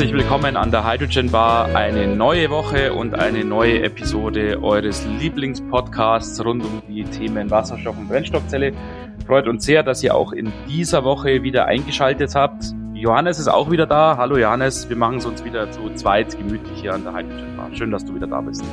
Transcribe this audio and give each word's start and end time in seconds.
Herzlich 0.00 0.18
willkommen 0.18 0.56
an 0.56 0.70
der 0.70 0.90
Hydrogen 0.90 1.30
Bar. 1.30 1.74
Eine 1.74 2.06
neue 2.06 2.48
Woche 2.48 2.94
und 2.94 3.14
eine 3.14 3.44
neue 3.44 3.82
Episode 3.82 4.58
eures 4.62 5.04
Lieblingspodcasts 5.04 6.42
rund 6.42 6.64
um 6.64 6.80
die 6.88 7.04
Themen 7.04 7.50
Wasserstoff 7.50 7.98
und 7.98 8.08
Brennstoffzelle. 8.08 8.72
Freut 9.26 9.46
uns 9.46 9.66
sehr, 9.66 9.82
dass 9.82 10.02
ihr 10.02 10.14
auch 10.14 10.32
in 10.32 10.50
dieser 10.66 11.04
Woche 11.04 11.42
wieder 11.42 11.66
eingeschaltet 11.66 12.34
habt. 12.34 12.64
Johannes 12.94 13.38
ist 13.38 13.48
auch 13.48 13.70
wieder 13.70 13.84
da. 13.84 14.16
Hallo 14.16 14.38
Johannes, 14.38 14.88
wir 14.88 14.96
machen 14.96 15.18
es 15.18 15.26
uns 15.26 15.44
wieder 15.44 15.70
zu 15.70 15.92
zweit 15.96 16.34
gemütlich 16.34 16.80
hier 16.80 16.94
an 16.94 17.04
der 17.04 17.12
Hydrogen 17.12 17.56
Bar. 17.58 17.68
Schön, 17.74 17.90
dass 17.90 18.02
du 18.02 18.14
wieder 18.14 18.26
da 18.26 18.40
bist. 18.40 18.64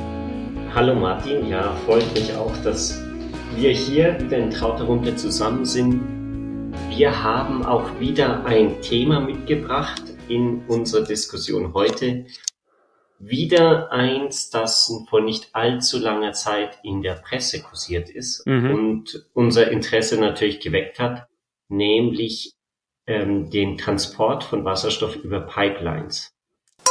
Hallo 0.74 0.94
Martin, 0.94 1.46
ja, 1.46 1.74
freut 1.84 2.10
mich 2.14 2.34
auch, 2.34 2.56
dass 2.64 3.02
wir 3.54 3.72
hier 3.72 4.18
wieder 4.18 4.38
in 4.38 4.48
trauter 4.48 4.84
Runde 4.84 5.14
zusammen 5.14 5.66
sind. 5.66 6.00
Wir 6.88 7.22
haben 7.22 7.66
auch 7.66 8.00
wieder 8.00 8.46
ein 8.46 8.80
Thema 8.80 9.20
mitgebracht 9.20 10.07
in 10.28 10.64
unserer 10.66 11.04
Diskussion 11.04 11.74
heute. 11.74 12.26
Wieder 13.18 13.90
eins, 13.90 14.50
das 14.50 14.92
vor 15.08 15.20
nicht 15.20 15.48
allzu 15.52 15.98
langer 15.98 16.32
Zeit 16.32 16.78
in 16.84 17.02
der 17.02 17.14
Presse 17.14 17.62
kursiert 17.62 18.08
ist 18.08 18.46
mhm. 18.46 18.70
und 18.70 19.28
unser 19.34 19.70
Interesse 19.70 20.20
natürlich 20.20 20.60
geweckt 20.60 21.00
hat, 21.00 21.26
nämlich 21.68 22.54
ähm, 23.08 23.50
den 23.50 23.76
Transport 23.76 24.44
von 24.44 24.64
Wasserstoff 24.64 25.16
über 25.16 25.40
Pipelines. 25.40 26.32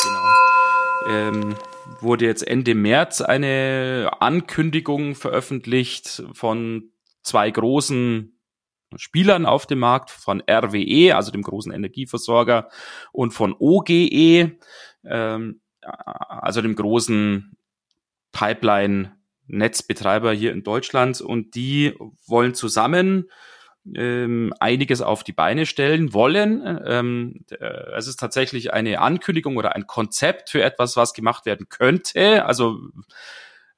Genau. 0.03 1.17
Ähm, 1.17 1.55
wurde 2.01 2.25
jetzt 2.25 2.45
Ende 2.45 2.75
März 2.75 3.21
eine 3.21 4.11
Ankündigung 4.19 5.15
veröffentlicht 5.15 6.23
von 6.33 6.91
zwei 7.23 7.49
großen 7.49 8.36
Spielern 8.95 9.45
auf 9.45 9.65
dem 9.65 9.79
Markt, 9.79 10.09
von 10.09 10.41
RWE, 10.49 11.15
also 11.15 11.31
dem 11.31 11.41
großen 11.41 11.71
Energieversorger, 11.71 12.69
und 13.11 13.31
von 13.31 13.55
OGE, 13.57 14.57
ähm, 15.05 15.61
also 15.81 16.61
dem 16.61 16.75
großen 16.75 17.57
Pipeline-Netzbetreiber 18.31 20.33
hier 20.33 20.51
in 20.51 20.63
Deutschland. 20.63 21.21
Und 21.21 21.55
die 21.55 21.93
wollen 22.25 22.53
zusammen 22.53 23.29
ähm, 23.95 24.53
einiges 24.59 25.01
auf 25.01 25.23
die 25.23 25.33
Beine 25.33 25.65
stellen 25.65 26.13
wollen. 26.13 26.81
Ähm, 26.85 27.45
äh, 27.49 27.93
es 27.95 28.07
ist 28.07 28.19
tatsächlich 28.19 28.73
eine 28.73 28.99
Ankündigung 28.99 29.57
oder 29.57 29.75
ein 29.75 29.87
Konzept 29.87 30.49
für 30.49 30.61
etwas, 30.61 30.97
was 30.97 31.13
gemacht 31.13 31.45
werden 31.45 31.69
könnte. 31.69 32.45
Also 32.45 32.79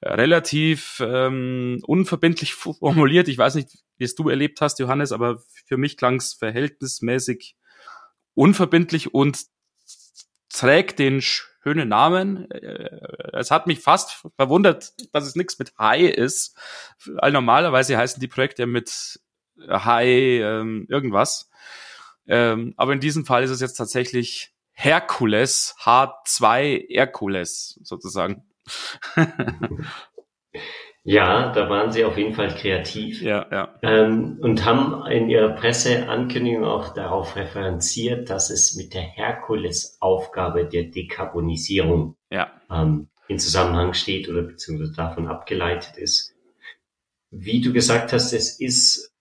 relativ 0.02 1.02
ähm, 1.04 1.80
unverbindlich 1.86 2.54
formuliert. 2.54 3.28
Ich 3.28 3.38
weiß 3.38 3.54
nicht, 3.54 3.78
wie 3.98 4.04
es 4.04 4.14
du 4.14 4.28
erlebt 4.28 4.60
hast, 4.60 4.78
Johannes, 4.78 5.12
aber 5.12 5.42
für 5.66 5.76
mich 5.76 5.96
klang 5.96 6.16
es 6.16 6.34
verhältnismäßig 6.34 7.56
unverbindlich 8.34 9.12
und 9.12 9.44
trägt 10.48 10.98
den 10.98 11.20
schönen 11.20 11.88
Namen. 11.88 12.50
Äh, 12.50 13.00
es 13.32 13.50
hat 13.50 13.66
mich 13.66 13.80
fast 13.80 14.26
verwundert, 14.36 14.92
dass 15.12 15.26
es 15.26 15.36
nichts 15.36 15.58
mit 15.58 15.72
Hai 15.78 16.06
ist. 16.06 16.56
All 17.18 17.32
normalerweise 17.32 17.96
heißen 17.96 18.20
die 18.20 18.28
Projekte 18.28 18.66
mit 18.66 19.20
High 19.68 20.40
ähm, 20.42 20.86
irgendwas. 20.88 21.50
Ähm, 22.26 22.74
aber 22.76 22.92
in 22.92 23.00
diesem 23.00 23.26
Fall 23.26 23.42
ist 23.42 23.50
es 23.50 23.60
jetzt 23.60 23.74
tatsächlich 23.74 24.54
Herkules, 24.72 25.74
H2 25.82 26.86
Herkules 26.88 27.78
sozusagen. 27.82 28.49
ja, 31.04 31.52
da 31.52 31.68
waren 31.68 31.92
sie 31.92 32.04
auf 32.04 32.16
jeden 32.16 32.34
Fall 32.34 32.54
kreativ. 32.54 33.22
Ja, 33.22 33.46
ja. 33.50 33.78
Ähm, 33.82 34.38
und 34.40 34.64
haben 34.64 35.06
in 35.10 35.28
ihrer 35.28 35.50
Presseankündigung 35.50 36.64
auch 36.64 36.94
darauf 36.94 37.36
referenziert, 37.36 38.30
dass 38.30 38.50
es 38.50 38.76
mit 38.76 38.94
der 38.94 39.02
Herkules-Aufgabe 39.02 40.66
der 40.66 40.84
Dekarbonisierung 40.84 42.16
ja. 42.30 42.50
ähm, 42.70 43.08
in 43.28 43.38
Zusammenhang 43.38 43.94
steht 43.94 44.28
oder 44.28 44.42
beziehungsweise 44.42 44.92
davon 44.92 45.28
abgeleitet 45.28 45.96
ist. 45.96 46.34
Wie 47.30 47.60
du 47.60 47.72
gesagt 47.72 48.12
hast, 48.12 48.32
es 48.32 48.58
ist 48.58 49.14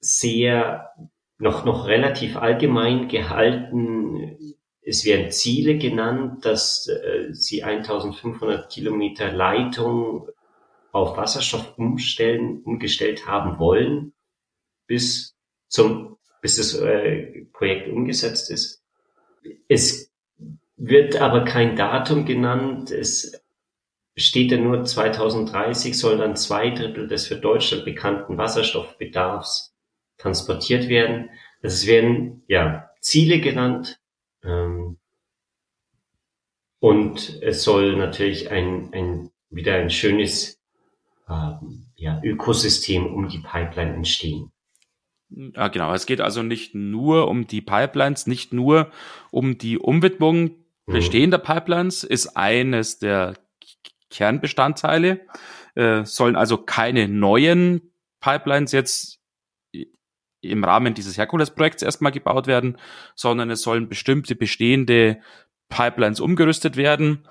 sehr 0.00 0.90
noch, 1.38 1.64
noch 1.64 1.86
relativ 1.86 2.36
allgemein 2.36 3.08
gehalten. 3.08 4.55
Es 4.88 5.04
werden 5.04 5.32
Ziele 5.32 5.78
genannt, 5.78 6.44
dass 6.44 6.86
äh, 6.86 7.32
sie 7.32 7.64
1500 7.64 8.70
Kilometer 8.70 9.32
Leitung 9.32 10.28
auf 10.92 11.16
Wasserstoff 11.16 11.76
umstellen, 11.76 12.62
umgestellt 12.62 13.26
haben 13.26 13.58
wollen, 13.58 14.12
bis 14.86 15.34
zum, 15.66 16.18
bis 16.40 16.58
das 16.58 16.74
äh, 16.78 17.46
Projekt 17.52 17.88
umgesetzt 17.88 18.48
ist. 18.48 18.80
Es 19.68 20.12
wird 20.76 21.16
aber 21.16 21.44
kein 21.44 21.74
Datum 21.74 22.24
genannt. 22.24 22.92
Es 22.92 23.42
steht 24.14 24.52
ja 24.52 24.56
nur 24.56 24.84
2030 24.84 25.98
soll 25.98 26.18
dann 26.18 26.36
zwei 26.36 26.70
Drittel 26.70 27.08
des 27.08 27.26
für 27.26 27.36
Deutschland 27.36 27.84
bekannten 27.84 28.38
Wasserstoffbedarfs 28.38 29.74
transportiert 30.16 30.88
werden. 30.88 31.30
Also 31.60 31.74
es 31.74 31.86
werden 31.88 32.44
ja 32.46 32.88
Ziele 33.00 33.40
genannt 33.40 33.98
und 36.80 37.42
es 37.42 37.64
soll 37.64 37.96
natürlich 37.96 38.50
ein, 38.50 38.90
ein 38.92 39.30
wieder 39.50 39.74
ein 39.74 39.90
schönes 39.90 40.60
ähm, 41.28 41.86
ja, 41.96 42.20
Ökosystem 42.22 43.06
um 43.06 43.28
die 43.28 43.38
Pipeline 43.38 43.94
entstehen. 43.94 44.52
Ja, 45.30 45.68
genau. 45.68 45.92
Es 45.92 46.06
geht 46.06 46.20
also 46.20 46.42
nicht 46.42 46.74
nur 46.74 47.28
um 47.28 47.46
die 47.46 47.60
Pipelines, 47.60 48.26
nicht 48.26 48.52
nur 48.52 48.90
um 49.30 49.58
die 49.58 49.78
Umwidmung 49.78 50.42
mhm. 50.86 50.92
bestehender. 50.92 51.38
Pipelines, 51.38 52.04
ist 52.04 52.36
eines 52.36 52.98
der 52.98 53.34
Kernbestandteile. 54.10 55.20
Äh, 55.74 56.04
sollen 56.04 56.36
also 56.36 56.58
keine 56.58 57.08
neuen 57.08 57.92
Pipelines 58.20 58.72
jetzt 58.72 59.20
im 60.40 60.64
Rahmen 60.64 60.94
dieses 60.94 61.18
Herkules-Projekts 61.18 61.82
erstmal 61.82 62.12
gebaut 62.12 62.46
werden, 62.46 62.78
sondern 63.14 63.50
es 63.50 63.62
sollen 63.62 63.88
bestimmte 63.88 64.34
bestehende 64.34 65.20
Pipelines 65.68 66.20
umgerüstet 66.20 66.76
werden. 66.76 67.26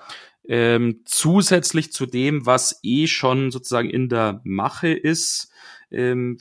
Ähm, 0.48 1.02
zusätzlich 1.06 1.92
zu 1.92 2.06
dem, 2.06 2.46
was 2.46 2.80
eh 2.84 3.08
schon 3.08 3.52
sozusagen 3.52 3.90
in 3.90 4.10
der 4.10 4.42
Mache 4.44 4.90
ist. 4.90 5.52
Ähm, 5.90 6.38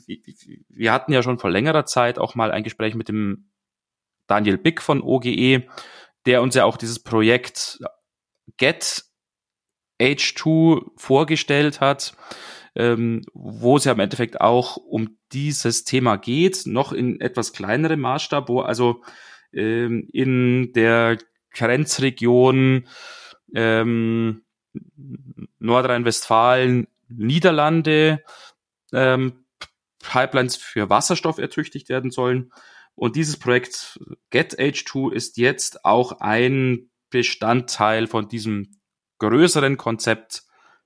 wir 0.69 0.93
hatten 0.93 1.13
ja 1.13 1.23
schon 1.23 1.39
vor 1.39 1.51
längerer 1.51 1.87
Zeit 1.87 2.19
auch 2.19 2.35
mal 2.35 2.51
ein 2.51 2.65
Gespräch 2.65 2.95
mit 2.95 3.09
dem 3.09 3.49
Daniel 4.27 4.59
Bick 4.59 4.83
von 4.83 5.01
OGE, 5.01 5.65
der 6.27 6.43
uns 6.43 6.55
ja 6.55 6.65
auch 6.65 6.77
dieses 6.77 7.03
Projekt 7.03 7.81
Get 8.59 9.05
H2 10.01 10.91
vorgestellt 10.97 11.81
hat 11.81 12.15
ähm, 12.75 13.23
wo 13.33 13.77
es 13.77 13.85
ja 13.85 13.93
im 13.93 14.01
Endeffekt 14.01 14.41
auch 14.41 14.77
um 14.77 15.17
dieses 15.33 15.85
Thema 15.85 16.17
geht, 16.17 16.67
noch 16.67 16.93
in 16.93 17.21
etwas 17.21 17.53
kleinerem 17.53 18.01
Maßstab, 18.01 18.49
wo 18.49 18.61
also 18.61 19.03
ähm, 19.53 20.09
in 20.13 20.73
der 20.73 21.19
Grenzregion 21.53 22.89
ähm, 23.55 24.43
Nordrhein-Westfalen, 25.59 26.89
Niederlande 27.09 28.25
ähm, 28.93 29.45
Pipelines 30.01 30.57
für 30.57 30.91
Wasserstoff 30.91 31.39
ertüchtigt 31.39 31.89
werden 31.89 32.11
sollen. 32.11 32.53
Und 32.95 33.17
dieses 33.17 33.39
Projekt 33.39 33.99
Get 34.31 34.59
H2 34.59 35.13
ist 35.13 35.37
jetzt 35.37 35.85
auch 35.85 36.21
ein 36.21 36.91
Bestandteil 37.11 38.07
von 38.07 38.29
diesem 38.29 38.71
größeren 39.19 39.77
Konzept 39.77 40.43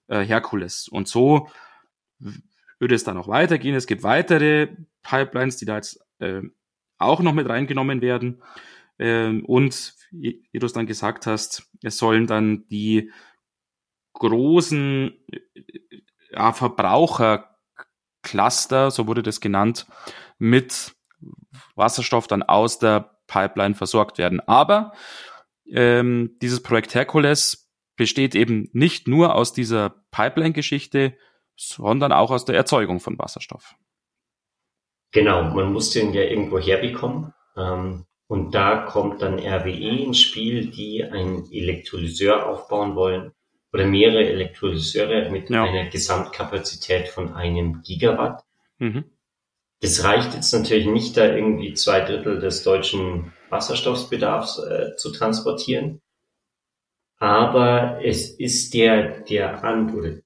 äh, 0.09 0.21
Herkules. 0.21 0.89
Und 0.89 1.09
so 1.09 1.48
würde 2.78 2.94
es 2.94 3.04
dann 3.04 3.16
noch 3.16 3.28
weitergehen. 3.28 3.74
Es 3.74 3.86
gibt 3.86 4.03
weitere 4.03 4.68
Pipelines, 5.03 5.56
die 5.56 5.65
da 5.65 5.76
jetzt 5.76 6.00
äh, 6.18 6.42
auch 6.98 7.20
noch 7.20 7.32
mit 7.32 7.48
reingenommen 7.48 8.00
werden. 8.00 8.42
Ähm, 8.98 9.44
und 9.44 9.94
wie 10.10 10.42
du 10.54 10.66
es 10.66 10.72
dann 10.72 10.86
gesagt 10.86 11.26
hast, 11.26 11.70
es 11.82 11.98
sollen 11.98 12.26
dann 12.26 12.66
die 12.68 13.12
großen 14.15 15.12
ja, 16.30 16.53
Verbrauchercluster, 16.53 18.91
so 18.91 19.06
wurde 19.06 19.22
das 19.22 19.41
genannt, 19.41 19.86
mit 20.38 20.94
Wasserstoff 21.74 22.26
dann 22.26 22.42
aus 22.42 22.78
der 22.78 23.18
Pipeline 23.26 23.74
versorgt 23.74 24.18
werden. 24.18 24.41
Aber 24.41 24.92
ähm, 25.66 26.36
dieses 26.41 26.62
Projekt 26.62 26.94
Herkules 26.94 27.71
besteht 27.97 28.34
eben 28.34 28.71
nicht 28.72 29.09
nur 29.09 29.34
aus 29.34 29.53
dieser 29.53 29.91
Pipeline-Geschichte, 30.10 31.16
sondern 31.59 32.13
auch 32.13 32.31
aus 32.31 32.45
der 32.45 32.57
Erzeugung 32.57 33.01
von 33.01 33.19
Wasserstoff. 33.19 33.75
Genau, 35.10 35.43
man 35.43 35.72
muss 35.72 35.91
den 35.91 36.13
ja 36.13 36.22
irgendwo 36.22 36.59
herbekommen. 36.59 37.34
Ähm, 37.57 38.05
und 38.28 38.55
da 38.55 38.83
kommt 38.83 39.22
dann 39.22 39.39
RWE 39.39 40.03
ins 40.03 40.21
Spiel, 40.21 40.71
die 40.71 41.03
einen 41.03 41.51
Elektrolyseur 41.51 42.47
aufbauen 42.47 42.95
wollen 42.95 43.33
oder 43.72 43.87
mehrere 43.87 44.27
Elektrolyseure 44.27 45.31
mit 45.31 45.51
ja. 45.51 45.65
einer 45.65 45.89
Gesamtkapazität 45.89 47.09
von 47.09 47.33
einem 47.34 47.83
Gigawatt. 47.83 48.45
Mhm. 48.78 49.05
Das 49.81 50.05
reicht 50.05 50.34
jetzt 50.34 50.53
natürlich 50.53 50.87
nicht, 50.87 51.16
da 51.16 51.25
irgendwie 51.25 51.72
zwei 51.75 52.01
Drittel 52.01 52.39
des 52.39 52.63
deutschen 52.63 53.33
Wasserstoffbedarfs 53.49 54.59
äh, 54.59 54.97
zu 54.97 55.13
transportieren. 55.13 56.01
Aber 57.19 58.01
es 58.05 58.31
ist 58.31 58.75
der, 58.75 59.21
der, 59.22 59.65
An 59.65 59.95
oder 59.95 60.16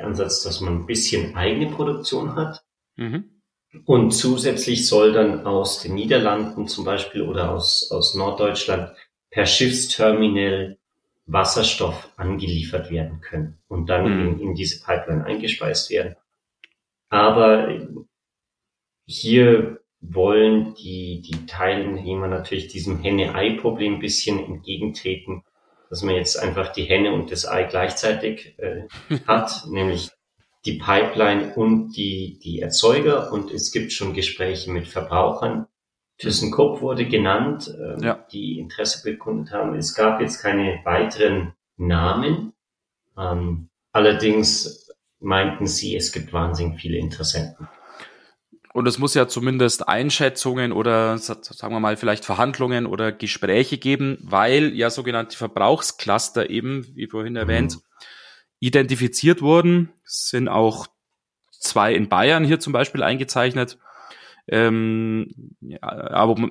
der 0.00 0.06
Ansatz, 0.06 0.42
dass 0.42 0.60
man 0.60 0.80
ein 0.80 0.86
bisschen 0.86 1.36
eigene 1.36 1.70
Produktion 1.70 2.34
hat. 2.34 2.62
Mhm. 2.96 3.42
Und 3.84 4.10
zusätzlich 4.10 4.88
soll 4.88 5.12
dann 5.12 5.46
aus 5.46 5.80
den 5.82 5.94
Niederlanden 5.94 6.66
zum 6.66 6.84
Beispiel 6.84 7.22
oder 7.22 7.52
aus, 7.52 7.90
aus 7.92 8.14
Norddeutschland 8.14 8.92
per 9.30 9.46
Schiffsterminal 9.46 10.76
Wasserstoff 11.26 12.12
angeliefert 12.16 12.90
werden 12.90 13.20
können 13.20 13.58
und 13.68 13.88
dann 13.88 14.04
mhm. 14.04 14.28
in, 14.28 14.40
in 14.40 14.54
diese 14.54 14.82
Pipeline 14.84 15.24
eingespeist 15.24 15.90
werden. 15.90 16.16
Aber 17.08 17.78
hier 19.06 19.80
wollen 20.00 20.74
die, 20.74 21.20
die 21.20 21.46
Teilnehmer 21.46 22.26
natürlich 22.26 22.68
diesem 22.68 22.98
Henne-Ei-Problem 22.98 23.94
ein 23.94 24.00
bisschen 24.00 24.40
entgegentreten, 24.40 25.44
dass 25.90 26.02
man 26.02 26.14
jetzt 26.14 26.38
einfach 26.38 26.72
die 26.72 26.84
Henne 26.84 27.12
und 27.12 27.30
das 27.30 27.46
Ei 27.46 27.64
gleichzeitig 27.64 28.54
äh, 28.58 28.84
hat, 29.26 29.66
nämlich 29.68 30.10
die 30.64 30.78
Pipeline 30.78 31.54
und 31.54 31.92
die, 31.92 32.38
die 32.42 32.60
Erzeuger 32.60 33.32
und 33.32 33.50
es 33.50 33.72
gibt 33.72 33.92
schon 33.92 34.14
Gespräche 34.14 34.70
mit 34.70 34.88
Verbrauchern. 34.88 35.66
ThyssenKrupp 36.18 36.82
wurde 36.82 37.06
genannt, 37.06 37.74
äh, 37.76 38.04
ja. 38.04 38.26
die 38.30 38.58
Interesse 38.58 39.02
bekundet 39.02 39.52
haben. 39.52 39.74
Es 39.74 39.94
gab 39.94 40.20
jetzt 40.20 40.40
keine 40.40 40.80
weiteren 40.84 41.54
Namen. 41.76 42.52
Ähm, 43.18 43.70
allerdings 43.92 44.92
meinten 45.18 45.66
sie, 45.66 45.96
es 45.96 46.12
gibt 46.12 46.32
wahnsinnig 46.32 46.78
viele 46.78 46.98
Interessenten. 46.98 47.68
Und 48.72 48.86
es 48.86 48.98
muss 48.98 49.14
ja 49.14 49.26
zumindest 49.26 49.88
Einschätzungen 49.88 50.70
oder 50.72 51.18
sagen 51.18 51.74
wir 51.74 51.80
mal 51.80 51.96
vielleicht 51.96 52.24
Verhandlungen 52.24 52.86
oder 52.86 53.10
Gespräche 53.10 53.78
geben, 53.78 54.18
weil 54.22 54.74
ja 54.74 54.90
sogenannte 54.90 55.36
Verbrauchscluster 55.36 56.50
eben, 56.50 56.86
wie 56.94 57.08
vorhin 57.08 57.36
erwähnt, 57.36 57.76
mhm 57.76 57.82
identifiziert 58.60 59.42
wurden. 59.42 59.92
Es 60.04 60.28
sind 60.28 60.48
auch 60.48 60.86
zwei 61.50 61.94
in 61.94 62.08
Bayern 62.08 62.44
hier 62.44 62.60
zum 62.60 62.72
Beispiel 62.72 63.02
eingezeichnet. 63.02 63.78
Ähm, 64.46 65.56
ja, 65.60 65.82
aber 65.82 66.50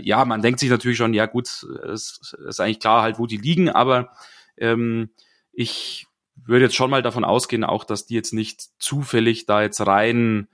ja, 0.00 0.24
man 0.24 0.42
denkt 0.42 0.60
sich 0.60 0.70
natürlich 0.70 0.98
schon, 0.98 1.14
ja 1.14 1.26
gut, 1.26 1.46
es 1.46 2.34
ist 2.48 2.60
eigentlich 2.60 2.80
klar 2.80 3.02
halt, 3.02 3.18
wo 3.18 3.26
die 3.26 3.36
liegen, 3.36 3.68
aber 3.68 4.12
ähm, 4.56 5.10
ich 5.52 6.06
würde 6.34 6.66
jetzt 6.66 6.76
schon 6.76 6.90
mal 6.90 7.02
davon 7.02 7.24
ausgehen, 7.24 7.64
auch 7.64 7.84
dass 7.84 8.06
die 8.06 8.14
jetzt 8.14 8.32
nicht 8.32 8.62
zufällig 8.78 9.46
da 9.46 9.62
jetzt 9.62 9.84
rein 9.86 10.48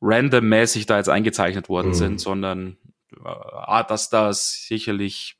randommäßig 0.00 0.86
da 0.86 0.96
jetzt 0.96 1.08
eingezeichnet 1.08 1.68
worden 1.68 1.88
mhm. 1.88 1.94
sind, 1.94 2.20
sondern 2.20 2.76
äh, 3.24 3.84
dass 3.88 4.08
da 4.08 4.32
sicherlich 4.32 5.36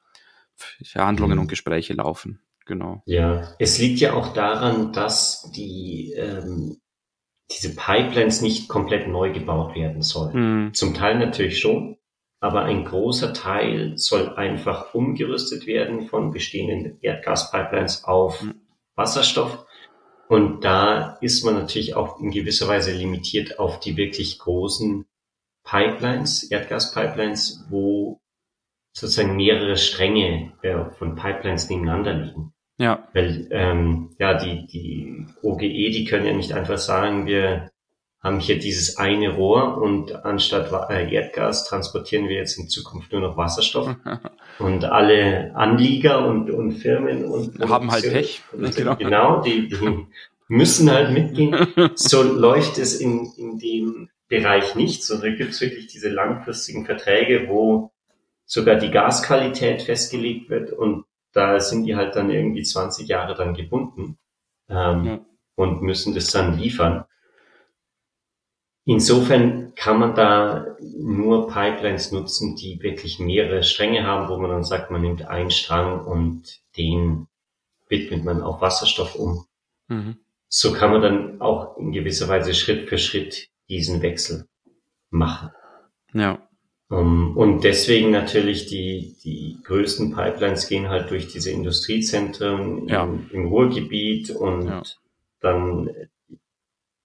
Verhandlungen 0.57 1.37
mhm. 1.37 1.43
und 1.43 1.49
Gespräche 1.49 1.95
laufen 1.95 2.41
genau. 2.71 3.03
Ja, 3.05 3.53
es 3.59 3.79
liegt 3.79 4.01
ja 4.01 4.15
auch 4.15 4.33
daran, 4.33 4.95
dass 4.95 5.51
die 5.55 6.15
ähm, 6.17 6.81
diese 7.51 7.75
Pipelines 7.75 8.41
nicht 8.41 8.69
komplett 8.69 9.09
neu 9.09 9.33
gebaut 9.33 9.75
werden 9.75 10.01
sollen. 10.03 10.67
Mhm. 10.67 10.75
Zum 10.75 10.95
Teil 10.95 11.19
natürlich 11.19 11.59
schon, 11.59 11.99
aber 12.39 12.63
ein 12.63 12.85
großer 12.85 13.35
Teil 13.35 13.99
soll 13.99 14.35
einfach 14.37 14.95
umgerüstet 14.95 15.67
werden 15.67 16.09
von 16.09 16.31
bestehenden 16.31 16.99
Erdgaspipelines 17.03 18.05
auf 18.05 18.41
mhm. 18.41 18.55
Wasserstoff. 18.95 19.67
Und 20.31 20.61
da 20.61 21.19
ist 21.21 21.44
man 21.44 21.55
natürlich 21.55 21.97
auch 21.97 22.21
in 22.21 22.31
gewisser 22.31 22.69
Weise 22.69 22.93
limitiert 22.93 23.59
auf 23.59 23.81
die 23.81 23.97
wirklich 23.97 24.38
großen 24.38 25.05
Pipelines, 25.65 26.44
Erdgaspipelines, 26.44 27.67
wo 27.69 28.21
sozusagen 28.93 29.35
mehrere 29.35 29.77
Stränge 29.77 30.53
äh, 30.62 30.85
von 30.93 31.17
Pipelines 31.17 31.69
nebeneinander 31.69 32.15
liegen. 32.15 32.53
Ja. 32.79 33.09
Weil 33.12 33.49
ähm, 33.50 34.15
ja, 34.21 34.35
die, 34.35 34.69
die 34.69 35.27
OGE, 35.43 35.91
die 35.91 36.05
können 36.05 36.27
ja 36.27 36.33
nicht 36.33 36.53
einfach 36.53 36.79
sagen, 36.79 37.26
wir 37.26 37.73
haben 38.23 38.39
hier 38.39 38.59
dieses 38.59 38.99
eine 38.99 39.35
Rohr 39.35 39.79
und 39.79 40.25
anstatt 40.25 40.71
äh, 40.91 41.13
Erdgas 41.13 41.65
transportieren 41.65 42.29
wir 42.29 42.37
jetzt 42.37 42.59
in 42.59 42.69
Zukunft 42.69 43.13
nur 43.13 43.23
noch 43.23 43.37
Wasserstoff. 43.37 43.97
und 44.59 44.85
alle 44.85 45.55
Anlieger 45.55 46.27
und, 46.27 46.51
und 46.51 46.73
Firmen 46.73 47.25
und 47.25 47.59
haben 47.67 47.91
halt 47.91 48.05
Pech. 48.05 48.43
Genau. 48.53 48.97
genau, 48.97 49.41
die, 49.41 49.69
die 49.69 50.07
müssen 50.49 50.91
halt 50.91 51.13
mitgehen. 51.13 51.55
So 51.95 52.23
läuft 52.23 52.77
es 52.79 53.01
in, 53.01 53.27
in 53.37 53.59
dem 53.59 54.11
Bereich 54.29 54.75
nicht, 54.75 55.03
sondern 55.03 55.37
gibt 55.37 55.53
es 55.53 55.61
wirklich 55.61 55.87
diese 55.87 56.11
langfristigen 56.11 56.85
Verträge, 56.85 57.49
wo 57.49 57.91
sogar 58.45 58.77
die 58.77 58.91
Gasqualität 58.91 59.83
festgelegt 59.83 60.51
wird 60.51 60.73
und 60.73 61.05
da 61.33 61.59
sind 61.61 61.85
die 61.85 61.97
halt 61.97 62.17
dann 62.17 62.31
irgendwie 62.31 62.63
20 62.63 63.09
Jahre 63.09 63.35
dann 63.35 63.55
gebunden 63.55 64.19
ähm, 64.69 65.05
ja. 65.05 65.21
und 65.55 65.83
müssen 65.83 66.15
das 66.15 66.33
dann 66.33 66.59
liefern. 66.59 67.05
Insofern 68.85 69.75
kann 69.75 69.99
man 69.99 70.15
da 70.15 70.77
nur 70.81 71.49
Pipelines 71.49 72.12
nutzen, 72.12 72.56
die 72.56 72.82
wirklich 72.82 73.19
mehrere 73.19 73.62
Stränge 73.62 74.06
haben, 74.06 74.29
wo 74.29 74.38
man 74.38 74.50
dann 74.50 74.65
sagt, 74.65 74.91
man 74.91 75.03
nimmt 75.03 75.27
einen 75.29 75.50
Strang 75.50 76.05
und 76.05 76.61
den 76.77 77.27
widmet 77.88 78.25
man 78.25 78.43
auf 78.43 78.61
Wasserstoff 78.61 79.15
um. 79.15 79.44
Mhm. 79.88 80.17
So 80.49 80.73
kann 80.73 80.91
man 80.91 81.03
dann 81.03 81.41
auch 81.41 81.77
in 81.77 81.93
gewisser 81.93 82.29
Weise 82.29 82.55
Schritt 82.55 82.88
für 82.88 82.99
Schritt 82.99 83.49
diesen 83.69 84.03
Wechsel 84.03 84.47
machen. 85.11 85.50
Ja. 86.12 86.47
Um, 86.88 86.99
ähm, 86.99 87.37
und 87.37 87.65
deswegen 87.65 88.11
natürlich 88.11 88.67
die, 88.67 89.17
die 89.23 89.59
größten 89.62 90.12
Pipelines 90.12 90.69
gehen 90.69 90.88
halt 90.88 91.11
durch 91.11 91.29
diese 91.29 91.50
Industriezentren 91.50 92.88
ja. 92.88 93.05
im, 93.05 93.31
im 93.31 93.47
Ruhrgebiet 93.47 94.31
und 94.31 94.67
ja. 94.67 94.83
dann 95.41 95.91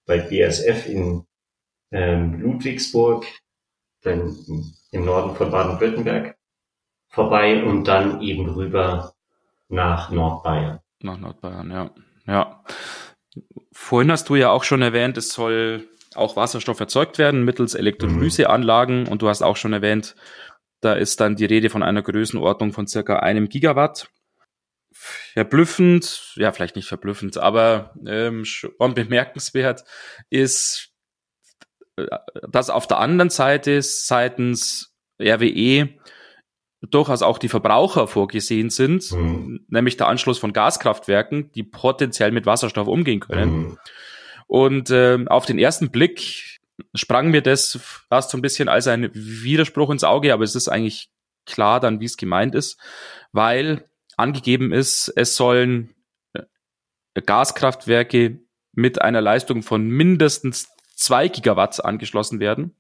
bei 0.07 0.17
BASF 0.17 0.87
in 0.87 1.24
ähm, 1.95 2.39
Ludwigsburg, 2.39 3.25
dann 4.01 4.37
im 4.91 5.05
Norden 5.05 5.35
von 5.35 5.49
Baden-Württemberg 5.49 6.35
vorbei 7.07 7.63
und 7.63 7.87
dann 7.87 8.21
eben 8.21 8.49
rüber 8.49 9.13
nach 9.69 10.11
Nordbayern. 10.11 10.79
Nach 11.01 11.17
Nordbayern, 11.17 11.71
ja. 11.71 11.91
Ja. 12.27 12.63
Vorhin 13.71 14.11
hast 14.11 14.29
du 14.29 14.35
ja 14.35 14.51
auch 14.51 14.63
schon 14.63 14.81
erwähnt, 14.81 15.17
es 15.17 15.29
soll 15.29 15.87
auch 16.15 16.35
Wasserstoff 16.35 16.79
erzeugt 16.79 17.17
werden 17.17 17.43
mittels 17.43 17.75
Elektrolyseanlagen. 17.75 19.07
Und 19.07 19.21
du 19.21 19.29
hast 19.29 19.41
auch 19.41 19.57
schon 19.57 19.73
erwähnt, 19.73 20.15
da 20.81 20.93
ist 20.93 21.19
dann 21.19 21.35
die 21.35 21.45
Rede 21.45 21.69
von 21.69 21.83
einer 21.83 22.01
Größenordnung 22.01 22.73
von 22.73 22.87
circa 22.87 23.19
einem 23.19 23.49
Gigawatt. 23.49 24.09
Verblüffend, 24.91 26.33
ja, 26.35 26.51
vielleicht 26.51 26.77
nicht 26.77 26.87
verblüffend, 26.87 27.37
aber 27.37 27.93
ähm, 28.07 28.45
schon 28.45 28.93
bemerkenswert 28.93 29.83
ist, 30.29 30.94
dass 32.49 32.69
auf 32.69 32.87
der 32.87 32.99
anderen 32.99 33.29
Seite 33.29 33.81
seitens 33.81 34.93
RWE 35.19 35.89
durchaus 36.81 37.21
auch 37.21 37.37
die 37.37 37.49
Verbraucher 37.49 38.07
vorgesehen 38.07 38.69
sind, 38.69 39.11
mhm. 39.11 39.65
nämlich 39.67 39.97
der 39.97 40.07
Anschluss 40.07 40.37
von 40.37 40.53
Gaskraftwerken, 40.53 41.51
die 41.51 41.63
potenziell 41.63 42.31
mit 42.31 42.45
Wasserstoff 42.45 42.87
umgehen 42.87 43.21
können. 43.21 43.57
Mhm. 43.57 43.77
Und 44.47 44.89
äh, 44.91 45.25
auf 45.27 45.45
den 45.45 45.57
ersten 45.57 45.89
Blick 45.89 46.59
sprang 46.93 47.31
mir 47.31 47.41
das 47.41 47.79
fast 48.09 48.29
so 48.29 48.37
ein 48.37 48.41
bisschen 48.41 48.67
als 48.67 48.87
ein 48.87 49.09
Widerspruch 49.13 49.89
ins 49.89 50.03
Auge, 50.03 50.33
aber 50.33 50.43
es 50.43 50.55
ist 50.55 50.67
eigentlich 50.67 51.09
klar 51.45 51.79
dann, 51.79 51.99
wie 51.99 52.05
es 52.05 52.17
gemeint 52.17 52.53
ist, 52.55 52.77
weil 53.31 53.85
angegeben 54.17 54.71
ist, 54.71 55.11
es 55.15 55.35
sollen 55.35 55.93
äh, 56.33 56.41
Gaskraftwerke 57.21 58.39
mit 58.73 59.01
einer 59.01 59.21
Leistung 59.21 59.63
von 59.63 59.87
mindestens 59.87 60.74
zwei 60.95 61.27
Gigawatt 61.27 61.83
angeschlossen 61.83 62.39
werden. 62.39 62.75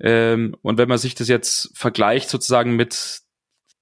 Ähm, 0.00 0.56
und 0.62 0.78
wenn 0.78 0.88
man 0.88 0.98
sich 0.98 1.14
das 1.14 1.28
jetzt 1.28 1.76
vergleicht 1.76 2.28
sozusagen 2.28 2.76
mit 2.76 3.22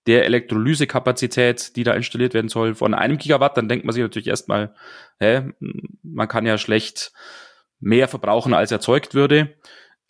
der 0.06 0.25
Elektrolysekapazität, 0.25 1.76
die 1.76 1.85
da 1.85 1.92
installiert 1.94 2.35
werden 2.35 2.49
soll, 2.49 2.75
von 2.75 2.94
einem 2.94 3.18
Gigawatt, 3.18 3.56
dann 3.56 3.68
denkt 3.68 3.85
man 3.85 3.92
sich 3.92 4.02
natürlich 4.02 4.28
erstmal, 4.28 4.75
hä, 5.18 5.52
man 6.02 6.28
kann 6.28 6.47
ja 6.47 6.59
schlecht 6.59 7.12
mehr 7.80 8.09
verbrauchen, 8.09 8.54
als 8.54 8.70
erzeugt 8.70 9.14
würde. 9.14 9.56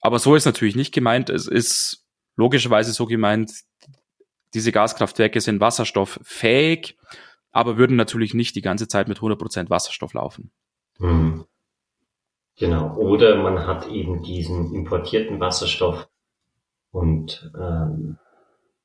Aber 0.00 0.18
so 0.18 0.34
ist 0.34 0.46
natürlich 0.46 0.76
nicht 0.76 0.92
gemeint. 0.92 1.30
Es 1.30 1.46
ist 1.46 2.06
logischerweise 2.36 2.92
so 2.92 3.06
gemeint, 3.06 3.52
diese 4.54 4.72
Gaskraftwerke 4.72 5.40
sind 5.40 5.60
wasserstofffähig, 5.60 6.98
aber 7.52 7.76
würden 7.76 7.96
natürlich 7.96 8.34
nicht 8.34 8.56
die 8.56 8.62
ganze 8.62 8.88
Zeit 8.88 9.08
mit 9.08 9.18
100% 9.18 9.70
Wasserstoff 9.70 10.14
laufen. 10.14 10.50
Hm. 10.98 11.44
Genau. 12.60 12.94
Oder 12.96 13.36
man 13.36 13.66
hat 13.66 13.88
eben 13.88 14.22
diesen 14.22 14.74
importierten 14.74 15.40
Wasserstoff 15.40 16.06
und 16.90 17.50
ähm, 17.58 18.18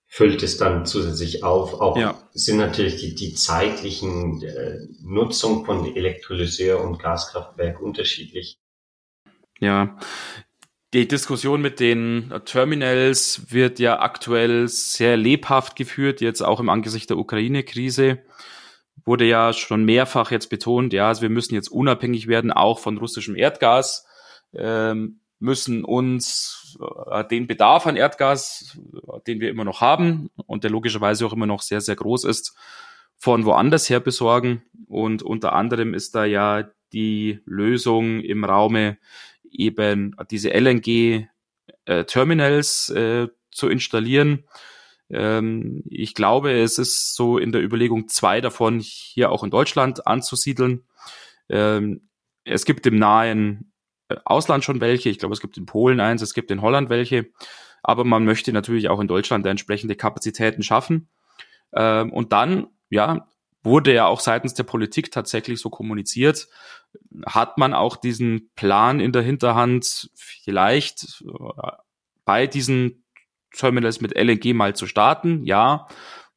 füllt 0.08 0.42
es 0.44 0.58
dann 0.58 0.86
zusätzlich 0.86 1.44
auf. 1.44 1.74
Auch 1.82 1.98
ja. 1.98 2.18
sind 2.32 2.56
natürlich 2.56 2.96
die, 2.96 3.16
die 3.16 3.34
zeitlichen 3.34 4.42
äh, 4.44 4.78
Nutzung 5.04 5.66
von 5.66 5.94
Elektrolyseur 5.94 6.82
und 6.82 7.00
Gaskraftwerk 7.00 7.82
unterschiedlich. 7.82 8.60
Ja, 9.60 9.98
die 10.94 11.06
Diskussion 11.10 11.62
mit 11.62 11.82
den 11.82 12.32
Terminals 12.46 13.52
wird 13.52 13.80
ja 13.80 14.00
aktuell 14.00 14.70
sehr 14.70 15.18
lebhaft 15.18 15.76
geführt, 15.76 16.22
jetzt 16.22 16.42
auch 16.42 16.62
im 16.62 16.70
Angesicht 16.70 17.10
der 17.10 17.18
Ukraine-Krise. 17.18 18.20
Wurde 19.06 19.26
ja 19.26 19.54
schon 19.54 19.86
mehrfach 19.86 20.32
jetzt 20.32 20.50
betont, 20.50 20.94
ja, 20.94 21.08
also 21.08 21.22
wir 21.22 21.30
müssen 21.30 21.54
jetzt 21.54 21.70
unabhängig 21.70 22.28
werden, 22.28 22.52
auch 22.52 22.80
von 22.80 22.98
russischem 22.98 23.36
Erdgas, 23.36 24.08
ähm, 24.54 25.20
müssen 25.40 25.84
uns 25.84 26.78
äh, 27.12 27.26
den 27.26 27.48
Bedarf 27.48 27.88
an 27.88 27.98
Erdgas, 27.98 28.78
den 29.28 29.40
wir 29.40 29.50
immer 29.50 29.64
noch 29.64 29.82
haben 29.82 30.30
und 30.48 30.64
der 30.64 30.72
logischerweise 30.72 31.26
auch 31.26 31.34
immer 31.34 31.46
noch 31.46 31.62
sehr, 31.62 31.82
sehr 31.82 31.96
groß 31.96 32.24
ist, 32.24 32.56
von 33.18 33.46
woanders 33.46 33.88
her 33.90 34.00
besorgen. 34.00 34.64
Und 34.88 35.24
unter 35.24 35.54
anderem 35.54 35.94
ist 35.94 36.16
da 36.16 36.26
ja 36.26 36.70
die 36.94 37.40
Lösung 37.46 38.22
im 38.22 38.44
Raume 38.44 38.98
eben 39.52 40.16
diese 40.30 40.50
LNG-Terminals 40.50 42.94
äh, 42.96 43.24
äh, 43.24 43.30
zu 43.52 43.70
installieren. 43.70 44.46
Ähm, 45.10 45.84
ich 45.90 46.14
glaube, 46.14 46.52
es 46.52 46.78
ist 46.78 47.16
so 47.16 47.38
in 47.38 47.52
der 47.52 47.64
Überlegung, 47.64 48.08
zwei 48.08 48.42
davon 48.42 48.80
hier 48.80 49.32
auch 49.32 49.44
in 49.44 49.52
Deutschland 49.52 50.08
anzusiedeln. 50.08 50.84
Ähm, 51.50 52.10
es 52.44 52.66
gibt 52.66 52.86
im 52.88 52.98
nahen 52.98 53.72
äh, 54.10 54.16
Ausland 54.26 54.64
schon 54.64 54.82
welche. 54.82 55.10
Ich 55.10 55.20
glaube, 55.20 55.34
es 55.34 55.42
gibt 55.42 55.58
in 55.58 55.66
Polen 55.66 56.00
eins, 56.00 56.22
es 56.22 56.34
gibt 56.34 56.52
in 56.52 56.62
Holland 56.62 56.90
welche. 56.90 57.28
Aber 57.84 58.04
man 58.04 58.26
möchte 58.26 58.52
natürlich 58.52 58.90
auch 58.90 59.00
in 59.00 59.08
Deutschland 59.08 59.46
entsprechende 59.46 59.96
Kapazitäten 59.96 60.64
schaffen. 60.64 61.10
Ähm, 61.74 62.12
und 62.12 62.32
dann, 62.34 62.68
ja, 62.90 63.28
wurde 63.66 63.94
ja 63.94 64.06
auch 64.06 64.20
seitens 64.20 64.54
der 64.54 64.64
Politik 64.64 65.12
tatsächlich 65.12 65.60
so 65.60 65.70
kommuniziert, 65.70 66.48
hat 67.26 67.58
man 67.58 67.74
auch 67.74 67.98
diesen 67.98 68.52
Plan 68.56 69.00
in 69.00 69.12
der 69.12 69.24
Hinterhand, 69.24 70.10
vielleicht 70.16 71.24
äh, 71.26 71.72
bei 72.26 72.48
diesen 72.48 73.05
Terminals 73.58 74.02
mit 74.02 74.18
LNG 74.18 74.54
mal 74.54 74.76
zu 74.76 74.88
starten, 74.88 75.44
ja, 75.44 75.88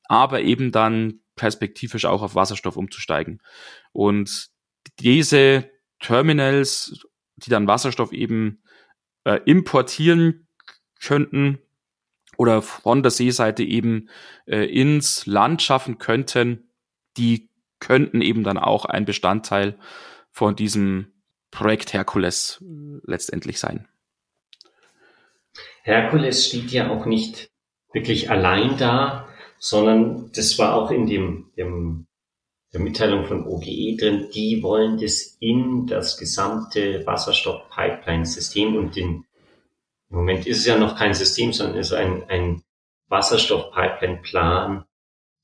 aber 0.04 0.40
eben 0.42 0.72
dann 0.72 1.20
perspektivisch 1.36 2.04
auch 2.04 2.22
auf 2.22 2.34
Wasserstoff 2.34 2.76
umzusteigen. 2.76 3.40
Und 3.92 4.50
diese 5.00 5.70
Terminals, 6.00 7.06
die 7.36 7.50
dann 7.50 7.66
Wasserstoff 7.66 8.12
eben 8.12 8.62
äh, 9.24 9.40
importieren 9.44 10.48
könnten 11.00 11.58
oder 12.36 12.62
von 12.62 13.02
der 13.02 13.10
Seeseite 13.10 13.62
eben 13.62 14.08
äh, 14.46 14.64
ins 14.64 15.26
Land 15.26 15.62
schaffen 15.62 15.98
könnten, 15.98 16.70
die 17.16 17.50
könnten 17.80 18.20
eben 18.20 18.44
dann 18.44 18.58
auch 18.58 18.84
ein 18.84 19.04
Bestandteil 19.04 19.78
von 20.30 20.56
diesem 20.56 21.12
Projekt 21.50 21.92
Herkules 21.92 22.62
letztendlich 23.04 23.58
sein. 23.58 23.88
Herkules 25.88 26.48
steht 26.48 26.70
ja 26.70 26.90
auch 26.90 27.06
nicht 27.06 27.50
wirklich 27.94 28.30
allein 28.30 28.76
da, 28.76 29.26
sondern 29.58 30.30
das 30.32 30.58
war 30.58 30.74
auch 30.74 30.90
in 30.90 31.06
dem, 31.06 31.50
dem 31.56 32.06
der 32.74 32.80
Mitteilung 32.80 33.24
von 33.24 33.46
OGE 33.46 33.96
drin, 33.96 34.28
die 34.34 34.62
wollen 34.62 35.00
das 35.00 35.38
in 35.40 35.86
das 35.86 36.18
gesamte 36.18 37.06
Wasserstoff-Pipeline-System 37.06 38.76
und 38.76 38.96
den, 38.96 39.24
im 40.10 40.16
Moment 40.18 40.46
ist 40.46 40.58
es 40.58 40.66
ja 40.66 40.76
noch 40.76 40.94
kein 40.94 41.14
System, 41.14 41.54
sondern 41.54 41.78
ist 41.78 41.94
ein, 41.94 42.22
ein 42.28 42.62
Wasserstoff-Pipeline-Plan 43.08 44.84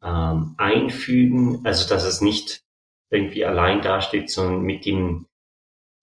ähm, 0.03 0.55
einfügen, 0.59 1.63
also 1.65 1.89
dass 1.89 2.05
es 2.05 2.21
nicht 2.21 2.61
irgendwie 3.09 3.47
allein 3.47 3.81
dasteht, 3.81 4.31
sondern 4.31 4.61
mit 4.61 4.85
den, 4.85 5.25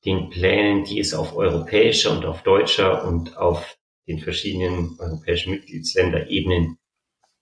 den 0.04 0.32
Plänen, 0.32 0.84
die 0.84 1.00
es 1.00 1.14
auf 1.14 1.36
europäischer 1.36 2.12
und 2.12 2.26
auf 2.26 2.42
deutscher 2.42 3.06
und 3.06 3.38
auf 3.38 3.78
den 4.12 4.20
verschiedenen 4.20 4.98
europäischen 5.00 5.52
Mitgliedsländerebenen 5.52 6.78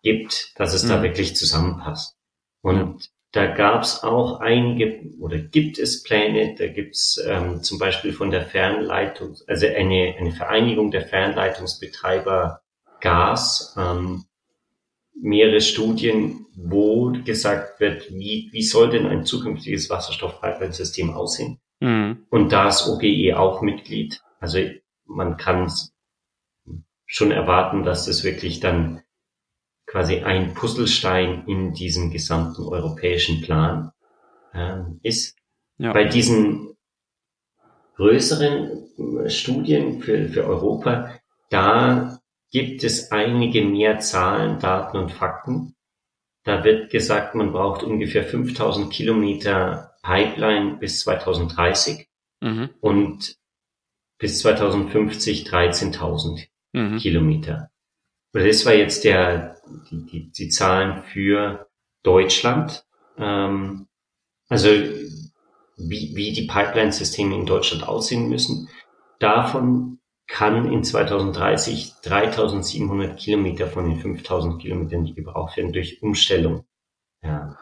gibt, 0.04 0.54
dass 0.58 0.74
es 0.74 0.84
mhm. 0.84 0.90
da 0.90 1.04
wirklich 1.04 1.36
zusammenpasst. 1.36 2.16
Und 2.62 3.10
da 3.32 3.46
gab 3.46 3.84
es 3.84 4.04
auch 4.04 4.40
einige 4.40 5.04
oder 5.20 5.38
gibt 5.38 5.78
es 5.78 6.04
Pläne, 6.04 6.56
da 6.58 6.68
gibt 6.68 6.96
es 6.96 7.24
ähm, 7.28 7.62
zum 7.62 7.78
Beispiel 7.78 8.12
von 8.12 8.32
der 8.32 8.46
Fernleitung, 8.46 9.36
also 9.48 9.68
eine, 9.68 10.16
eine 10.18 10.32
Vereinigung 10.32 10.92
der 10.92 11.06
Fernleitungsbetreiber 11.06 12.62
Gas, 13.02 13.76
ähm, 13.78 14.26
mehrere 15.22 15.62
Studien, 15.62 16.46
wo 16.56 17.12
gesagt 17.24 17.80
wird, 17.80 18.10
wie, 18.12 18.50
wie 18.52 18.64
soll 18.64 18.90
denn 18.90 19.06
ein 19.06 19.26
zukünftiges 19.26 19.90
Wasserstoffpipeline-System 19.90 21.12
aussehen? 21.12 21.60
Mhm. 21.80 22.26
Und 22.30 22.52
da 22.52 22.70
ist 22.70 22.88
OGE 22.88 23.38
auch 23.38 23.62
Mitglied. 23.62 24.22
Also 24.40 24.60
man 25.06 25.38
kann 25.38 25.72
schon 27.12 27.32
erwarten, 27.32 27.84
dass 27.84 28.06
das 28.06 28.24
wirklich 28.24 28.60
dann 28.60 29.02
quasi 29.88 30.20
ein 30.20 30.54
Puzzlestein 30.54 31.44
in 31.48 31.74
diesem 31.74 32.12
gesamten 32.12 32.62
europäischen 32.68 33.42
Plan 33.42 33.92
äh, 34.54 34.82
ist. 35.02 35.36
Ja. 35.80 35.92
Bei 35.92 36.04
diesen 36.06 36.78
größeren 37.96 39.26
äh, 39.26 39.30
Studien 39.30 40.04
für, 40.04 40.30
für 40.30 40.46
Europa, 40.46 41.20
da 41.50 42.20
gibt 42.52 42.84
es 42.84 43.12
einige 43.12 43.66
mehr 43.66 43.98
Zahlen, 44.00 44.60
Daten 44.60 44.98
und 44.98 45.12
Fakten. 45.12 45.76
Da 46.44 46.64
wird 46.64 46.92
gesagt, 46.92 47.34
man 47.34 47.52
braucht 47.52 47.82
ungefähr 47.82 48.24
5000 48.24 48.94
Kilometer 48.94 49.96
Pipeline 50.04 50.78
bis 50.78 51.00
2030 51.00 52.08
mhm. 52.42 52.70
und 52.82 53.36
bis 54.20 54.40
2050 54.40 55.48
13.000 55.48 56.50
mhm. 56.74 56.98
Kilometer. 56.98 57.70
Das 58.34 58.66
war 58.66 58.74
jetzt 58.74 59.04
der, 59.04 59.58
die, 59.90 60.06
die, 60.06 60.32
die 60.32 60.50
Zahlen 60.50 61.04
für 61.04 61.68
Deutschland. 62.04 62.86
Ähm, 63.18 63.88
also 64.48 64.70
wie, 64.70 66.16
wie 66.16 66.34
die 66.34 66.48
Pipeline-Systeme 66.48 67.36
in 67.36 67.46
Deutschland 67.46 67.88
aussehen 67.88 68.30
müssen. 68.30 68.68
Davon 69.20 70.00
kann 70.28 70.72
in 70.72 70.84
2030 70.84 71.96
3700 72.04 73.18
Kilometer 73.20 73.68
von 73.68 73.90
den 73.90 74.00
5000 74.00 74.62
Kilometern, 74.62 75.06
die 75.06 75.16
gebraucht 75.16 75.58
werden, 75.58 75.74
durch 75.74 76.02
Umstellung 76.04 76.66
ja, 77.24 77.58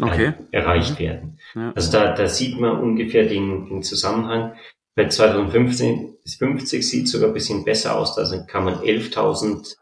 okay. 0.00 0.34
erreicht 0.52 0.94
mhm. 0.94 1.04
werden. 1.04 1.38
Ja. 1.54 1.72
Also 1.74 1.92
da, 1.92 2.14
da 2.14 2.28
sieht 2.28 2.58
man 2.58 2.78
ungefähr 2.80 3.26
den, 3.26 3.66
den 3.66 3.82
Zusammenhang. 3.82 4.54
Bei 4.94 5.08
2015 5.08 6.16
bis 6.30 6.36
50 6.36 6.88
sieht 6.88 7.08
sogar 7.08 7.28
ein 7.28 7.34
bisschen 7.34 7.64
besser 7.64 7.98
aus. 7.98 8.14
Da 8.14 8.38
kann 8.42 8.64
man 8.64 8.74
11.000 8.80 9.76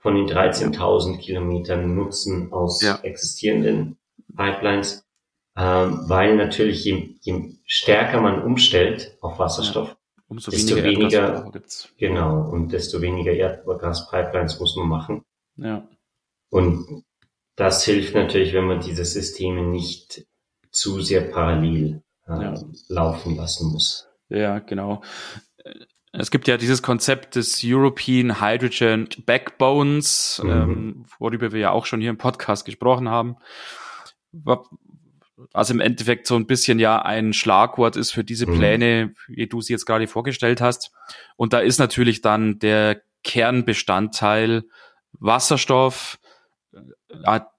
von 0.00 0.14
den 0.14 0.28
13.000 0.28 1.18
Kilometern 1.18 1.94
nutzen 1.94 2.52
aus 2.52 2.82
ja. 2.82 2.98
existierenden 3.02 3.96
Pipelines, 4.36 5.04
ähm, 5.56 6.00
weil 6.08 6.36
natürlich 6.36 6.84
je, 6.84 7.16
je 7.20 7.54
stärker 7.64 8.20
man 8.20 8.42
umstellt 8.42 9.16
auf 9.20 9.38
Wasserstoff, 9.38 9.88
ja. 9.88 9.96
umso 10.28 10.50
desto 10.50 10.76
weniger, 10.76 11.44
weniger 11.44 11.72
genau 11.96 12.50
und 12.50 12.72
desto 12.72 13.00
weniger 13.00 13.32
Erdgaspipelines 13.32 14.60
muss 14.60 14.76
man 14.76 14.88
machen. 14.88 15.24
Ja. 15.56 15.88
Und 16.50 17.04
das 17.56 17.84
hilft 17.84 18.14
natürlich, 18.14 18.52
wenn 18.52 18.66
man 18.66 18.80
diese 18.80 19.04
Systeme 19.04 19.62
nicht 19.62 20.26
zu 20.70 21.00
sehr 21.00 21.22
parallel 21.22 22.02
äh, 22.26 22.32
ja. 22.32 22.54
laufen 22.88 23.34
lassen 23.36 23.72
muss. 23.72 24.06
Ja, 24.28 24.58
genau. 24.58 25.02
Es 26.12 26.30
gibt 26.30 26.48
ja 26.48 26.56
dieses 26.56 26.82
Konzept 26.82 27.36
des 27.36 27.60
European 27.62 28.40
Hydrogen 28.40 29.08
Backbones, 29.26 30.40
mhm. 30.42 30.50
ähm, 30.50 31.04
worüber 31.18 31.52
wir 31.52 31.60
ja 31.60 31.70
auch 31.70 31.86
schon 31.86 32.00
hier 32.00 32.10
im 32.10 32.18
Podcast 32.18 32.64
gesprochen 32.64 33.08
haben. 33.08 33.36
Was 35.52 35.70
im 35.70 35.80
Endeffekt 35.80 36.26
so 36.26 36.36
ein 36.36 36.46
bisschen 36.46 36.78
ja 36.78 37.02
ein 37.02 37.34
Schlagwort 37.34 37.96
ist 37.96 38.12
für 38.12 38.24
diese 38.24 38.46
mhm. 38.46 38.58
Pläne, 38.58 39.14
wie 39.28 39.46
du 39.46 39.60
sie 39.60 39.74
jetzt 39.74 39.84
gerade 39.84 40.06
vorgestellt 40.06 40.60
hast. 40.60 40.92
Und 41.36 41.52
da 41.52 41.58
ist 41.58 41.78
natürlich 41.78 42.22
dann 42.22 42.58
der 42.58 43.02
Kernbestandteil 43.22 44.64
Wasserstoff, 45.12 46.18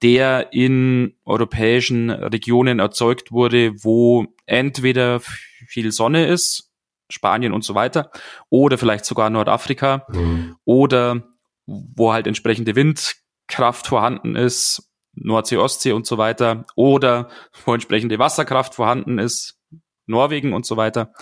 der 0.02 0.52
in 0.52 1.16
europäischen 1.26 2.10
Regionen 2.10 2.80
erzeugt 2.80 3.32
wurde, 3.32 3.74
wo 3.84 4.26
entweder 4.46 5.20
viel 5.68 5.92
Sonne 5.92 6.28
ist, 6.28 6.72
Spanien 7.10 7.54
und 7.54 7.64
so 7.64 7.76
weiter, 7.76 8.12
oder 8.50 8.78
vielleicht 8.78 9.06
sogar 9.06 9.30
Nordafrika, 9.30 10.06
mhm. 10.10 10.58
oder 10.66 11.24
wo 11.66 12.14
halt 12.14 12.28
entsprechende 12.28 12.76
Windkraft 12.76 13.88
vorhanden 13.88 14.36
ist, 14.36 14.92
Nordsee, 15.14 15.58
Ostsee 15.58 15.94
und 15.94 16.06
so 16.06 16.18
weiter, 16.18 16.66
oder 16.76 17.30
wo 17.66 17.74
entsprechende 17.74 18.20
Wasserkraft 18.20 18.76
vorhanden 18.76 19.20
ist, 19.20 19.60
Norwegen 20.06 20.54
und 20.54 20.66
so 20.66 20.78
weiter, 20.78 21.14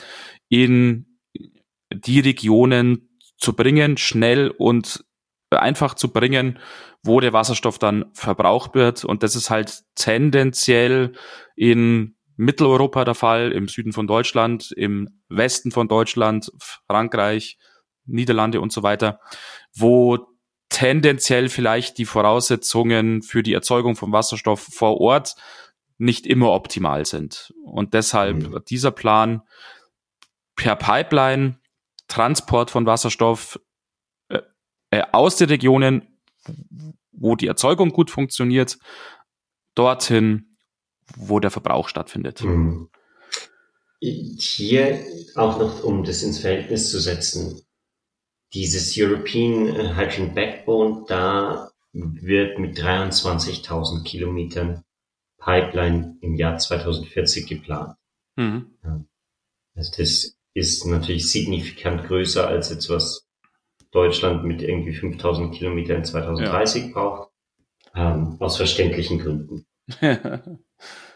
in 0.50 1.20
die 1.94 2.20
Regionen 2.20 3.20
zu 3.38 3.54
bringen, 3.54 3.98
schnell 3.98 4.50
und 4.50 5.04
einfach 5.52 5.94
zu 5.94 6.12
bringen, 6.12 6.60
wo 7.04 7.20
der 7.20 7.34
Wasserstoff 7.34 7.80
dann 7.80 8.06
verbraucht 8.14 8.76
wird. 8.76 9.06
Und 9.06 9.24
das 9.24 9.36
ist 9.36 9.50
halt 9.50 9.84
tendenziell 9.96 11.14
in 11.56 12.16
Mitteleuropa 12.38 13.06
der 13.06 13.16
Fall, 13.16 13.52
im 13.52 13.68
Süden 13.68 13.94
von 13.94 14.08
Deutschland, 14.08 14.72
im 14.72 15.22
Westen 15.30 15.72
von 15.72 15.88
Deutschland, 15.88 16.52
Frankreich, 16.88 17.58
Niederlande 18.06 18.60
und 18.60 18.72
so 18.72 18.84
weiter, 18.84 19.20
wo 19.74 20.20
tendenziell 20.70 21.50
vielleicht 21.50 21.98
die 21.98 22.06
Voraussetzungen 22.06 23.22
für 23.22 23.44
die 23.44 23.54
Erzeugung 23.54 23.96
von 23.96 24.12
Wasserstoff 24.12 24.62
vor 24.62 25.00
Ort 25.00 25.36
nicht 25.98 26.28
immer 26.28 26.52
optimal 26.52 27.06
sind. 27.06 27.54
Und 27.64 27.94
deshalb 27.94 28.50
mhm. 28.50 28.60
dieser 28.68 28.92
Plan 28.92 29.42
per 30.56 30.76
Pipeline 30.76 31.60
Transport 32.08 32.72
von 32.72 32.86
Wasserstoff 32.86 33.60
äh, 34.96 35.04
aus 35.12 35.36
den 35.36 35.50
Regionen, 35.50 36.08
wo 37.12 37.36
die 37.36 37.48
Erzeugung 37.48 37.92
gut 37.92 38.10
funktioniert, 38.10 38.78
dorthin, 39.76 40.58
wo 41.18 41.40
der 41.40 41.52
Verbrauch 41.52 41.90
stattfindet. 41.90 42.44
Mhm. 42.44 42.90
Hier 44.00 45.04
auch 45.36 45.60
noch, 45.60 45.84
um 45.84 46.04
das 46.04 46.24
ins 46.24 46.40
Verhältnis 46.40 46.90
zu 46.90 47.00
setzen, 47.00 47.62
dieses 48.54 48.94
European 48.98 49.98
Hydrogen 49.98 50.34
Backbone, 50.34 51.06
da 51.08 51.72
wird 51.92 52.60
mit 52.60 52.78
23.000 52.78 54.04
Kilometern 54.04 54.84
Pipeline 55.38 56.18
im 56.22 56.36
Jahr 56.36 56.58
2040 56.58 57.48
geplant. 57.48 57.98
Mhm. 58.36 58.76
Also 59.76 59.92
das 59.98 60.38
ist 60.54 60.86
natürlich 60.86 61.30
signifikant 61.30 62.08
größer 62.08 62.48
als 62.48 62.70
jetzt 62.70 62.90
was 62.90 63.25
Deutschland 63.92 64.44
mit 64.44 64.62
irgendwie 64.62 64.94
5000 64.94 65.54
Kilometern 65.54 66.04
2030 66.04 66.86
ja. 66.86 66.92
braucht, 66.94 67.30
ähm, 67.96 68.38
aus 68.40 68.58
verständlichen 68.58 69.20
Gründen. 69.20 69.66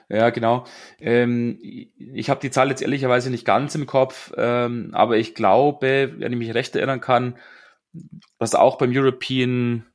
ja, 0.09 0.29
genau. 0.29 0.65
Ähm, 0.99 1.59
ich 1.61 2.29
habe 2.29 2.39
die 2.39 2.51
Zahl 2.51 2.69
jetzt 2.69 2.81
ehrlicherweise 2.81 3.29
nicht 3.29 3.45
ganz 3.45 3.75
im 3.75 3.85
Kopf, 3.85 4.31
ähm, 4.37 4.89
aber 4.93 5.17
ich 5.17 5.35
glaube, 5.35 6.13
wenn 6.17 6.31
ich 6.31 6.39
mich 6.39 6.53
recht 6.53 6.75
erinnern 6.75 7.01
kann, 7.01 7.37
dass 8.37 8.55
auch 8.55 8.77
beim 8.77 8.91
European 8.93 9.85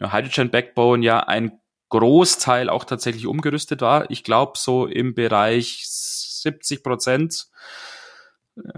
Hydrogen 0.00 0.50
Backbone 0.50 1.04
ja 1.04 1.20
ein 1.20 1.60
Großteil 1.88 2.68
auch 2.68 2.84
tatsächlich 2.84 3.26
umgerüstet 3.26 3.80
war. 3.80 4.10
Ich 4.10 4.24
glaube, 4.24 4.54
so 4.56 4.86
im 4.86 5.14
Bereich 5.14 5.84
70 5.86 6.82
Prozent 6.82 7.46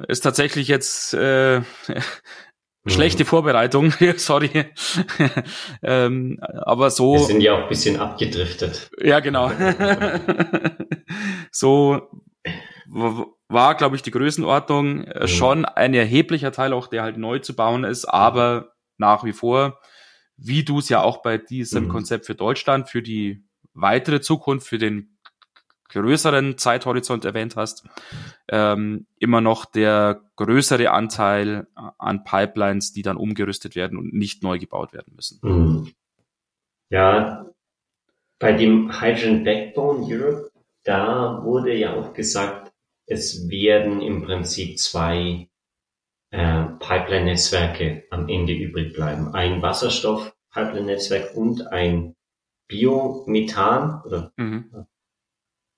ist 0.09 0.21
tatsächlich 0.21 0.69
jetzt 0.69 1.15
äh, 1.15 1.63
schlechte 2.87 3.25
mhm. 3.25 3.29
Vorbereitung, 3.29 3.95
sorry. 4.17 4.51
ähm, 5.83 6.39
aber 6.41 6.91
so. 6.91 7.15
Wir 7.15 7.21
sind 7.21 7.41
ja 7.41 7.55
auch 7.55 7.63
ein 7.63 7.69
bisschen 7.69 7.99
abgedriftet. 7.99 8.91
Ja, 9.03 9.21
genau. 9.21 9.51
so 11.51 12.03
war, 13.49 13.75
glaube 13.75 13.97
ich, 13.97 14.03
die 14.03 14.11
Größenordnung 14.11 15.05
äh, 15.05 15.23
mhm. 15.23 15.29
schon 15.29 15.65
ein 15.65 15.95
erheblicher 15.95 16.53
Teil, 16.53 16.73
auch 16.73 16.89
der 16.89 17.03
halt 17.03 17.17
neu 17.17 17.39
zu 17.39 17.55
bauen 17.55 17.85
ist, 17.85 18.05
aber 18.05 18.73
nach 18.99 19.25
wie 19.25 19.33
vor, 19.33 19.81
wie 20.37 20.65
du 20.65 20.79
es 20.79 20.89
ja 20.89 21.03
auch 21.03 21.23
bei 21.23 21.39
diesem 21.39 21.85
mhm. 21.85 21.89
Konzept 21.89 22.27
für 22.27 22.35
Deutschland, 22.35 22.89
für 22.89 23.03
die 23.03 23.45
weitere 23.75 24.21
Zukunft, 24.21 24.67
für 24.67 24.79
den 24.79 25.16
größeren 25.89 26.59
Zeithorizont 26.59 27.25
erwähnt 27.25 27.57
hast, 27.57 27.87
ähm, 28.49 29.07
immer 29.19 29.41
noch 29.41 29.65
der 29.65 30.23
größere 30.37 30.91
Anteil 30.91 31.67
an 31.75 32.25
Pipelines, 32.25 32.93
die 32.93 33.03
dann 33.03 33.17
umgerüstet 33.17 33.77
werden 33.77 33.99
und 33.99 34.13
nicht 34.13 34.43
neu 34.43 34.59
gebaut 34.59 34.93
werden 34.93 35.15
müssen. 35.15 35.39
Mhm. 35.43 35.93
Ja, 36.91 37.47
bei 38.39 38.53
dem 38.53 39.01
Hydrogen 39.01 39.45
Backbone 39.45 40.07
Europe, 40.07 40.51
da 40.85 41.43
wurde 41.43 41.75
ja 41.75 41.95
auch 41.95 42.13
gesagt, 42.13 42.73
es 43.07 43.49
werden 43.49 44.01
im 44.01 44.23
Prinzip 44.23 44.79
zwei 44.79 45.49
äh, 46.31 46.65
Pipeline-Netzwerke 46.79 48.05
am 48.11 48.29
Ende 48.29 48.53
übrig 48.53 48.93
bleiben. 48.93 49.35
Ein 49.35 49.63
Wasserstoff-Pipeline-Netzwerk 49.63 51.35
und 51.35 51.67
ein 51.69 52.15
Biomethan 52.69 54.03
oder 54.05 54.33
mhm 54.37 54.87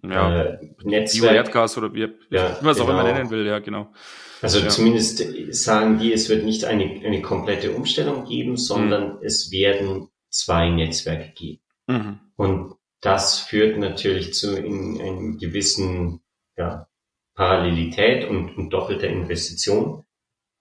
ja. 0.03 0.43
äh, 0.43 0.59
Netzwerk. 0.83 1.35
Erdgas 1.35 1.77
oder 1.79 1.93
wie, 1.93 2.09
ja, 2.31 2.59
was 2.61 2.77
genau. 2.77 2.89
auch 2.89 2.93
immer 2.93 3.03
genau. 3.05 3.15
nennen 3.15 3.31
will, 3.31 3.47
ja, 3.47 3.59
genau. 3.59 3.93
Also 4.41 4.61
ja. 4.61 4.69
zumindest 4.69 5.23
sagen 5.53 5.99
die, 5.99 6.13
es 6.13 6.29
wird 6.29 6.45
nicht 6.45 6.65
eine, 6.65 6.85
eine 7.05 7.23
komplette 7.23 7.73
Umstellung 7.73 8.25
geben, 8.25 8.57
sondern 8.57 9.17
mhm. 9.17 9.23
es 9.23 9.51
werden 9.51 10.09
zwei 10.31 10.71
Netzwerke 10.71 11.33
geben. 11.35 11.61
Mhm. 11.87 12.21
Und 12.37 12.75
das 13.01 13.41
führt 13.41 13.79
natürlich 13.79 14.35
zu 14.35 14.57
in 14.57 15.01
einem 15.01 15.39
gewissen 15.39 16.21
ja, 16.57 16.89
Parallelität 17.35 18.29
und, 18.29 18.57
und 18.57 18.71
doppelter 18.71 19.09
Investition, 19.09 20.05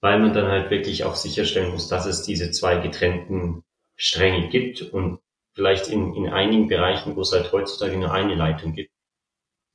weil 0.02 0.20
man 0.20 0.34
dann 0.34 0.48
halt 0.48 0.70
wirklich 0.72 1.04
auch 1.04 1.16
sicherstellen 1.16 1.72
muss, 1.72 1.88
dass 1.88 2.06
es 2.06 2.24
diese 2.24 2.52
zwei 2.52 2.78
getrennten 2.78 3.64
Stränge 3.96 4.50
gibt 4.50 4.82
und 4.82 5.20
vielleicht 5.54 5.88
in, 5.88 6.14
in 6.14 6.30
einigen 6.30 6.68
Bereichen, 6.68 7.16
wo 7.16 7.22
es 7.22 7.32
halt 7.32 7.52
heutzutage 7.52 7.98
nur 7.98 8.12
eine 8.12 8.36
Leitung 8.36 8.74
gibt, 8.74 8.92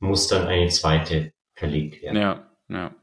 muss 0.03 0.27
dann 0.27 0.47
eine 0.47 0.69
zweite 0.69 1.33
verlegt 1.55 2.03
werden. 2.03 2.21
Ja, 2.21 2.51
ja. 2.69 2.95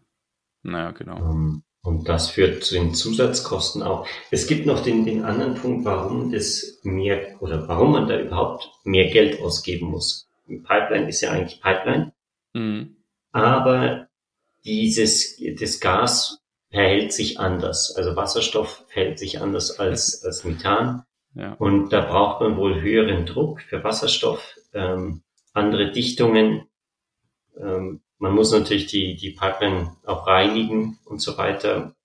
Naja, 0.63 0.91
genau. 0.91 1.17
Ähm, 1.17 1.63
und 1.81 2.09
das 2.09 2.29
führt 2.29 2.63
zu 2.63 2.75
den 2.75 2.93
Zusatzkosten 2.93 3.81
auch. 3.81 4.05
Es 4.31 4.47
gibt 4.47 4.65
noch 4.65 4.83
den, 4.83 5.05
den 5.05 5.23
anderen 5.23 5.55
Punkt, 5.55 5.85
warum 5.85 6.31
das 6.31 6.79
mehr 6.83 7.41
oder 7.41 7.67
warum 7.69 7.93
man 7.93 8.07
da 8.07 8.19
überhaupt 8.19 8.69
mehr 8.83 9.09
Geld 9.09 9.41
ausgeben 9.41 9.87
muss. 9.87 10.27
Pipeline 10.45 11.07
ist 11.07 11.21
ja 11.21 11.31
eigentlich 11.31 11.61
Pipeline. 11.61 12.11
Mhm. 12.53 12.97
Aber 13.31 14.07
dieses, 14.65 15.41
das 15.57 15.79
Gas 15.79 16.39
verhält 16.69 17.13
sich 17.13 17.39
anders. 17.39 17.95
Also 17.95 18.15
Wasserstoff 18.17 18.83
verhält 18.89 19.19
sich 19.19 19.39
anders 19.39 19.79
als, 19.79 20.23
als 20.25 20.43
Methan. 20.43 21.03
Ja. 21.33 21.53
Und 21.53 21.93
da 21.93 22.01
braucht 22.01 22.41
man 22.41 22.57
wohl 22.57 22.81
höheren 22.81 23.25
Druck 23.25 23.61
für 23.61 23.83
Wasserstoff, 23.83 24.55
ähm, 24.73 25.21
andere 25.53 25.91
Dichtungen 25.91 26.67
ähm, 27.59 28.01
man 28.17 28.33
muss 28.33 28.51
natürlich 28.51 28.87
die, 28.87 29.15
die 29.15 29.31
Pipeline 29.31 29.95
auch 30.05 30.27
reinigen 30.27 30.99
und 31.05 31.21
so 31.21 31.37
weiter. 31.37 31.95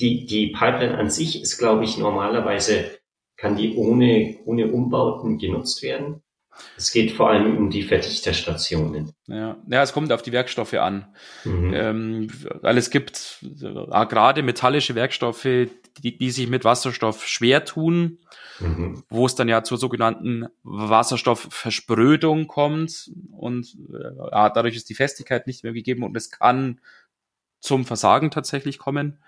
Die, 0.00 0.26
die 0.26 0.48
Pipeline 0.48 0.98
an 0.98 1.10
sich 1.10 1.40
ist, 1.40 1.58
glaube 1.58 1.84
ich, 1.84 1.98
normalerweise 1.98 2.90
kann 3.36 3.56
die 3.56 3.76
ohne, 3.76 4.38
ohne 4.44 4.72
Umbauten 4.72 5.38
genutzt 5.38 5.82
werden. 5.82 6.22
Es 6.76 6.92
geht 6.92 7.12
vor 7.12 7.30
allem 7.30 7.56
um 7.56 7.70
die 7.70 7.82
Verdichterstationen. 7.82 9.12
Ja, 9.26 9.56
ja 9.68 9.82
es 9.82 9.92
kommt 9.92 10.12
auf 10.12 10.22
die 10.22 10.32
Werkstoffe 10.32 10.74
an. 10.74 11.06
Mhm. 11.44 11.74
Ähm, 11.74 12.28
weil 12.62 12.78
es 12.78 12.90
gibt 12.90 13.38
äh, 13.42 14.06
gerade 14.06 14.42
metallische 14.42 14.94
Werkstoffe, 14.94 15.48
die, 15.98 16.16
die 16.16 16.30
sich 16.30 16.48
mit 16.48 16.64
Wasserstoff 16.64 17.26
schwer 17.26 17.64
tun, 17.64 18.18
mhm. 18.60 19.02
wo 19.08 19.26
es 19.26 19.34
dann 19.34 19.48
ja 19.48 19.62
zur 19.62 19.78
sogenannten 19.78 20.46
Wasserstoffversprödung 20.62 22.46
kommt 22.46 23.10
und 23.30 23.76
äh, 23.92 24.30
ja, 24.32 24.50
dadurch 24.50 24.76
ist 24.76 24.88
die 24.90 24.94
Festigkeit 24.94 25.46
nicht 25.46 25.64
mehr 25.64 25.72
gegeben 25.72 26.02
und 26.02 26.16
es 26.16 26.30
kann 26.30 26.80
zum 27.60 27.84
Versagen 27.86 28.30
tatsächlich 28.30 28.78
kommen. 28.78 29.18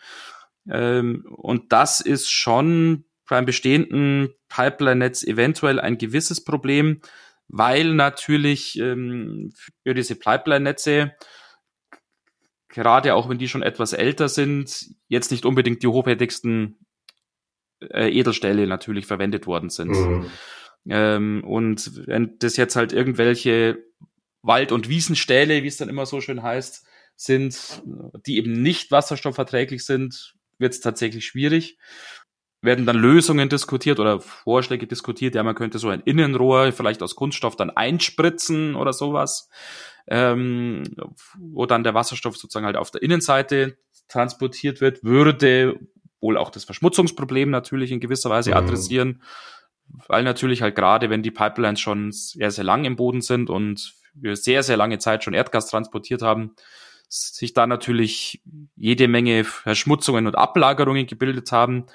Ähm, 0.68 1.24
und 1.36 1.72
das 1.72 2.00
ist 2.00 2.30
schon 2.30 3.04
beim 3.28 3.46
bestehenden 3.46 4.30
Pipeline-Netz 4.48 5.24
eventuell 5.24 5.80
ein 5.80 5.98
gewisses 5.98 6.44
Problem, 6.44 7.00
weil 7.48 7.94
natürlich 7.94 8.78
ähm, 8.78 9.52
für 9.82 9.94
diese 9.94 10.16
Pipeline-Netze 10.16 11.14
gerade 12.76 13.14
auch 13.14 13.30
wenn 13.30 13.38
die 13.38 13.48
schon 13.48 13.62
etwas 13.62 13.94
älter 13.94 14.28
sind, 14.28 14.90
jetzt 15.08 15.30
nicht 15.30 15.46
unbedingt 15.46 15.82
die 15.82 15.86
hochwertigsten 15.86 16.76
äh, 17.80 18.10
Edelstähle 18.10 18.66
natürlich 18.66 19.06
verwendet 19.06 19.46
worden 19.46 19.70
sind. 19.70 19.92
Mhm. 19.92 20.30
Ähm, 20.86 21.42
und 21.42 22.06
wenn 22.06 22.38
das 22.38 22.58
jetzt 22.58 22.76
halt 22.76 22.92
irgendwelche 22.92 23.82
Wald- 24.42 24.72
und 24.72 24.90
Wiesenstähle, 24.90 25.62
wie 25.62 25.68
es 25.68 25.78
dann 25.78 25.88
immer 25.88 26.04
so 26.04 26.20
schön 26.20 26.42
heißt, 26.42 26.86
sind, 27.16 27.82
die 28.26 28.36
eben 28.36 28.52
nicht 28.52 28.90
wasserstoffverträglich 28.90 29.86
sind, 29.86 30.34
wird 30.58 30.74
es 30.74 30.80
tatsächlich 30.80 31.24
schwierig 31.24 31.78
werden 32.62 32.84
dann 32.84 32.96
Lösungen 32.96 33.48
diskutiert 33.48 34.00
oder 34.00 34.20
Vorschläge 34.20 34.86
diskutiert. 34.86 35.34
Ja, 35.34 35.42
man 35.42 35.54
könnte 35.54 35.78
so 35.78 35.88
ein 35.88 36.00
Innenrohr 36.00 36.72
vielleicht 36.72 37.02
aus 37.02 37.14
Kunststoff 37.14 37.56
dann 37.56 37.70
einspritzen 37.70 38.74
oder 38.74 38.92
sowas, 38.92 39.48
ähm, 40.08 40.84
wo 41.38 41.66
dann 41.66 41.84
der 41.84 41.94
Wasserstoff 41.94 42.36
sozusagen 42.36 42.66
halt 42.66 42.76
auf 42.76 42.90
der 42.90 43.02
Innenseite 43.02 43.78
transportiert 44.08 44.80
wird, 44.80 45.02
würde 45.02 45.78
wohl 46.20 46.36
auch 46.36 46.50
das 46.50 46.64
Verschmutzungsproblem 46.64 47.50
natürlich 47.50 47.92
in 47.92 48.00
gewisser 48.00 48.30
Weise 48.30 48.50
mhm. 48.50 48.56
adressieren, 48.56 49.22
weil 50.08 50.24
natürlich 50.24 50.62
halt 50.62 50.74
gerade, 50.74 51.10
wenn 51.10 51.22
die 51.22 51.30
Pipelines 51.30 51.80
schon 51.80 52.12
sehr, 52.12 52.50
sehr 52.50 52.64
lang 52.64 52.84
im 52.84 52.96
Boden 52.96 53.20
sind 53.20 53.50
und 53.50 53.94
wir 54.14 54.36
sehr, 54.36 54.62
sehr 54.62 54.76
lange 54.76 54.98
Zeit 54.98 55.24
schon 55.24 55.34
Erdgas 55.34 55.68
transportiert 55.68 56.22
haben, 56.22 56.54
sich 57.08 57.52
da 57.52 57.66
natürlich 57.66 58.42
jede 58.74 59.08
Menge 59.08 59.44
Verschmutzungen 59.44 60.26
und 60.26 60.36
Ablagerungen 60.36 61.06
gebildet 61.06 61.52
haben, 61.52 61.86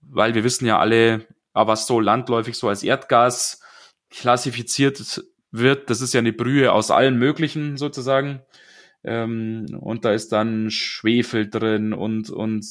weil 0.00 0.34
wir 0.34 0.44
wissen 0.44 0.66
ja 0.66 0.78
alle, 0.78 1.26
was 1.54 1.86
so 1.86 1.98
landläufig 1.98 2.56
so 2.56 2.68
als 2.68 2.82
Erdgas 2.82 3.60
klassifiziert 4.10 5.24
wird, 5.52 5.90
das 5.90 6.00
ist 6.00 6.14
ja 6.14 6.18
eine 6.18 6.32
Brühe 6.32 6.72
aus 6.72 6.90
allen 6.90 7.18
möglichen 7.18 7.76
sozusagen. 7.76 8.40
Ähm, 9.04 9.66
und 9.80 10.04
da 10.04 10.12
ist 10.12 10.32
dann 10.32 10.70
Schwefel 10.70 11.48
drin 11.48 11.92
und, 11.92 12.30
und 12.30 12.64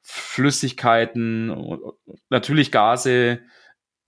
Flüssigkeiten, 0.00 1.54
natürlich 2.28 2.72
Gase, 2.72 3.40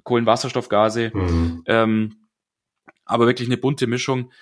Kohlenwasserstoffgase, 0.04 1.10
mhm. 1.12 1.62
ähm, 1.66 2.16
aber 3.04 3.26
wirklich 3.26 3.48
eine 3.48 3.56
bunte 3.56 3.86
Mischung. 3.86 4.32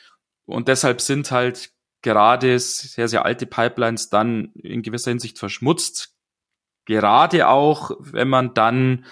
Und 0.46 0.68
deshalb 0.68 1.00
sind 1.00 1.30
halt 1.30 1.70
gerade 2.02 2.58
sehr, 2.58 3.08
sehr 3.08 3.24
alte 3.24 3.46
Pipelines 3.46 4.10
dann 4.10 4.52
in 4.56 4.82
gewisser 4.82 5.10
Hinsicht 5.10 5.38
verschmutzt. 5.38 6.14
Gerade 6.84 7.48
auch, 7.48 7.92
wenn 7.98 8.28
man 8.28 8.52
dann, 8.52 9.06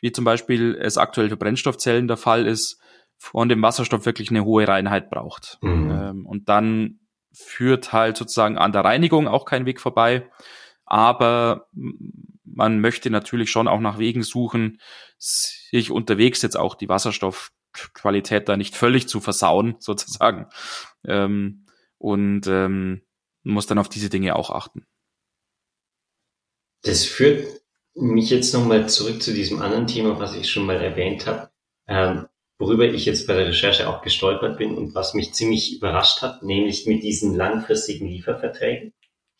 wie 0.00 0.10
zum 0.10 0.24
Beispiel 0.24 0.74
es 0.80 0.96
aktuell 0.96 1.28
für 1.28 1.36
Brennstoffzellen 1.36 2.08
der 2.08 2.16
Fall 2.16 2.46
ist, 2.46 2.80
von 3.24 3.48
dem 3.48 3.62
Wasserstoff 3.62 4.04
wirklich 4.04 4.28
eine 4.28 4.44
hohe 4.44 4.68
Reinheit 4.68 5.08
braucht. 5.08 5.58
Mhm. 5.62 5.90
Ähm, 5.90 6.26
und 6.26 6.48
dann 6.50 7.00
führt 7.32 7.92
halt 7.92 8.18
sozusagen 8.18 8.58
an 8.58 8.72
der 8.72 8.84
Reinigung 8.84 9.26
auch 9.28 9.46
kein 9.46 9.64
Weg 9.64 9.80
vorbei. 9.80 10.30
Aber 10.84 11.68
man 12.44 12.80
möchte 12.80 13.08
natürlich 13.08 13.50
schon 13.50 13.66
auch 13.66 13.80
nach 13.80 13.98
Wegen 13.98 14.22
suchen, 14.22 14.78
sich 15.18 15.90
unterwegs 15.90 16.42
jetzt 16.42 16.56
auch 16.56 16.74
die 16.74 16.90
Wasserstoffqualität 16.90 18.46
da 18.48 18.58
nicht 18.58 18.76
völlig 18.76 19.08
zu 19.08 19.20
versauen, 19.20 19.76
sozusagen. 19.78 20.46
Ähm, 21.06 21.64
und 21.96 22.46
ähm, 22.46 23.00
muss 23.42 23.66
dann 23.66 23.78
auf 23.78 23.88
diese 23.88 24.10
Dinge 24.10 24.36
auch 24.36 24.50
achten. 24.50 24.84
Das 26.82 27.06
führt 27.06 27.62
mich 27.94 28.28
jetzt 28.28 28.52
nochmal 28.52 28.86
zurück 28.90 29.22
zu 29.22 29.32
diesem 29.32 29.62
anderen 29.62 29.86
Thema, 29.86 30.18
was 30.18 30.34
ich 30.34 30.50
schon 30.50 30.66
mal 30.66 30.76
erwähnt 30.76 31.26
habe. 31.26 31.48
Ähm, 31.86 32.26
worüber 32.58 32.84
ich 32.84 33.04
jetzt 33.04 33.26
bei 33.26 33.34
der 33.34 33.48
Recherche 33.48 33.88
auch 33.88 34.02
gestolpert 34.02 34.58
bin 34.58 34.74
und 34.74 34.94
was 34.94 35.14
mich 35.14 35.34
ziemlich 35.34 35.76
überrascht 35.76 36.22
hat, 36.22 36.42
nämlich 36.42 36.86
mit 36.86 37.02
diesen 37.02 37.34
langfristigen 37.34 38.08
Lieferverträgen, 38.08 38.92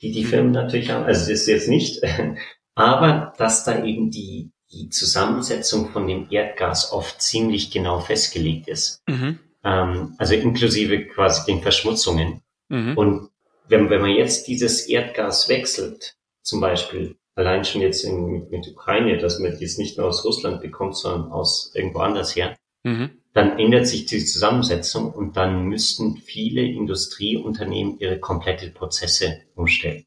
die 0.03 0.13
die 0.13 0.25
Firmen 0.25 0.49
mhm. 0.49 0.55
natürlich 0.55 0.91
haben. 0.91 1.05
Also 1.05 1.21
das 1.21 1.41
ist 1.41 1.47
jetzt 1.47 1.69
nicht, 1.69 2.03
aber 2.75 3.33
dass 3.39 3.65
da 3.65 3.85
eben 3.85 4.11
die, 4.11 4.51
die 4.73 4.89
Zusammensetzung 4.89 5.91
von 5.91 6.07
dem 6.07 6.27
Erdgas 6.31 6.93
oft 6.93 7.23
ziemlich 7.23 7.71
genau 7.71 8.01
festgelegt 8.01 8.69
ist. 8.69 9.03
Mhm. 9.09 9.39
Ähm, 9.63 10.15
also 10.19 10.35
inklusive 10.35 11.07
quasi 11.07 11.47
den 11.47 11.63
Verschmutzungen. 11.63 12.43
Mhm. 12.69 12.99
Und 12.99 13.31
wenn, 13.69 13.91
wenn 13.91 14.01
man 14.01 14.11
jetzt 14.11 14.49
dieses 14.49 14.89
Erdgas 14.89 15.49
wechselt, 15.49 16.17
zum 16.43 16.61
Beispiel 16.61 17.17
allein 17.35 17.65
schon 17.65 17.81
jetzt 17.81 18.05
in, 18.05 18.27
mit, 18.27 18.51
mit 18.51 18.69
Ukraine, 18.69 19.19
dass 19.19 19.39
man 19.39 19.57
jetzt 19.59 19.79
nicht 19.79 19.97
mehr 19.97 20.07
aus 20.07 20.25
Russland 20.25 20.61
bekommt, 20.61 20.97
sondern 20.97 21.33
aus 21.33 21.73
irgendwo 21.75 22.01
anders 22.01 22.37
her, 22.37 22.57
Mhm. 22.85 23.11
Dann 23.33 23.59
ändert 23.59 23.89
sich 23.89 24.07
die 24.07 24.25
Zusammensetzung 24.25 25.11
und 25.11 25.37
dann 25.37 25.65
müssten 25.65 26.19
viele 26.19 26.63
Industrieunternehmen 26.63 27.99
ihre 27.99 28.21
komplette 28.21 28.71
Prozesse 28.71 29.41
umstellen. 29.57 30.05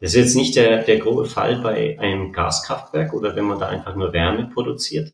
Das 0.00 0.14
ist 0.14 0.16
jetzt 0.16 0.34
nicht 0.36 0.56
der, 0.56 0.82
der 0.82 0.98
grobe 0.98 1.26
Fall 1.26 1.60
bei 1.60 1.98
einem 1.98 2.32
Gaskraftwerk 2.32 3.12
oder 3.12 3.36
wenn 3.36 3.44
man 3.44 3.60
da 3.60 3.68
einfach 3.68 3.94
nur 3.94 4.12
Wärme 4.12 4.50
produziert. 4.52 5.12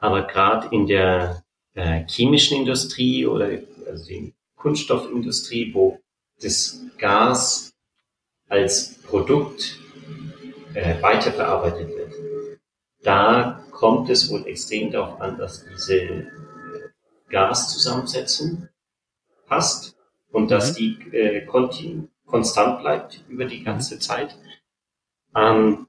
Aber 0.00 0.26
gerade 0.26 0.68
in 0.74 0.86
der 0.86 1.44
äh, 1.74 2.04
chemischen 2.08 2.58
Industrie 2.58 3.26
oder 3.26 3.50
also 3.86 4.06
die 4.06 4.34
Kunststoffindustrie, 4.56 5.74
wo 5.74 6.00
das 6.40 6.80
Gas 6.98 7.72
als 8.48 9.00
Produkt 9.02 9.78
äh, 10.74 11.00
weiterverarbeitet 11.02 11.88
wird, 11.88 12.12
da 13.02 13.64
kommt 13.80 14.10
es 14.10 14.30
wohl 14.30 14.46
extrem 14.46 14.92
darauf 14.92 15.18
an, 15.22 15.38
dass 15.38 15.64
diese 15.64 16.26
Gaszusammensetzung 17.30 18.68
passt 19.46 19.96
und 20.30 20.50
dass 20.50 20.72
mhm. 20.72 20.76
die 20.76 21.16
äh, 21.16 21.46
konstant 22.26 22.80
bleibt 22.80 23.24
über 23.30 23.46
die 23.46 23.64
ganze 23.64 23.94
mhm. 23.94 24.00
Zeit. 24.00 24.36
Ähm, 25.34 25.86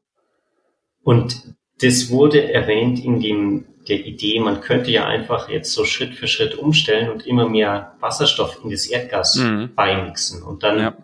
und 1.04 1.54
das 1.82 2.10
wurde 2.10 2.54
erwähnt 2.54 3.04
in 3.04 3.20
dem, 3.20 3.66
der 3.90 4.06
Idee, 4.06 4.40
man 4.40 4.62
könnte 4.62 4.90
ja 4.90 5.06
einfach 5.06 5.50
jetzt 5.50 5.74
so 5.74 5.84
Schritt 5.84 6.14
für 6.14 6.30
Schritt 6.30 6.56
umstellen 6.56 7.10
und 7.10 7.28
immer 7.28 7.50
mehr 7.50 7.98
Wasserstoff 8.00 8.64
in 8.64 8.70
das 8.70 8.86
Erdgas 8.86 9.36
mhm. 9.36 9.76
beimixen 9.76 10.44
und 10.44 10.64
dann 10.64 10.80
ja. 10.80 10.98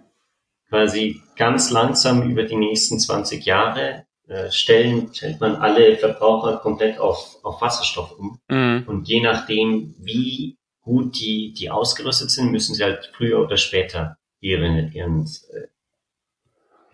quasi 0.69 1.21
ganz 1.35 1.69
langsam 1.69 2.31
über 2.31 2.43
die 2.43 2.55
nächsten 2.55 2.97
20 2.97 3.43
Jahre 3.43 4.06
stellen, 4.49 5.13
stellt 5.13 5.39
man 5.39 5.55
alle 5.55 5.97
Verbraucher 5.97 6.57
komplett 6.57 6.99
auf, 6.99 7.37
auf 7.43 7.61
Wasserstoff 7.61 8.17
um. 8.17 8.39
Mhm. 8.49 8.83
Und 8.87 9.07
je 9.07 9.21
nachdem, 9.21 9.95
wie 9.99 10.57
gut 10.81 11.19
die, 11.19 11.53
die 11.53 11.69
ausgerüstet 11.69 12.31
sind, 12.31 12.51
müssen 12.51 12.75
sie 12.75 12.83
halt 12.83 13.11
früher 13.15 13.39
oder 13.39 13.57
später 13.57 14.17
ihren, 14.39 14.91
ihren 14.91 15.25
äh, 15.53 15.67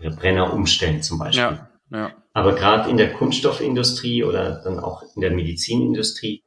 ihre 0.04 0.15
Brenner 0.15 0.54
umstellen 0.54 1.02
zum 1.02 1.19
Beispiel. 1.19 1.41
Ja, 1.41 1.69
ja. 1.91 2.12
Aber 2.34 2.56
gerade 2.56 2.89
in 2.89 2.98
der 2.98 3.13
Kunststoffindustrie 3.13 4.24
oder 4.24 4.62
dann 4.63 4.80
auch 4.80 5.04
in 5.15 5.22
der 5.22 5.32
Medizinindustrie, 5.32 6.43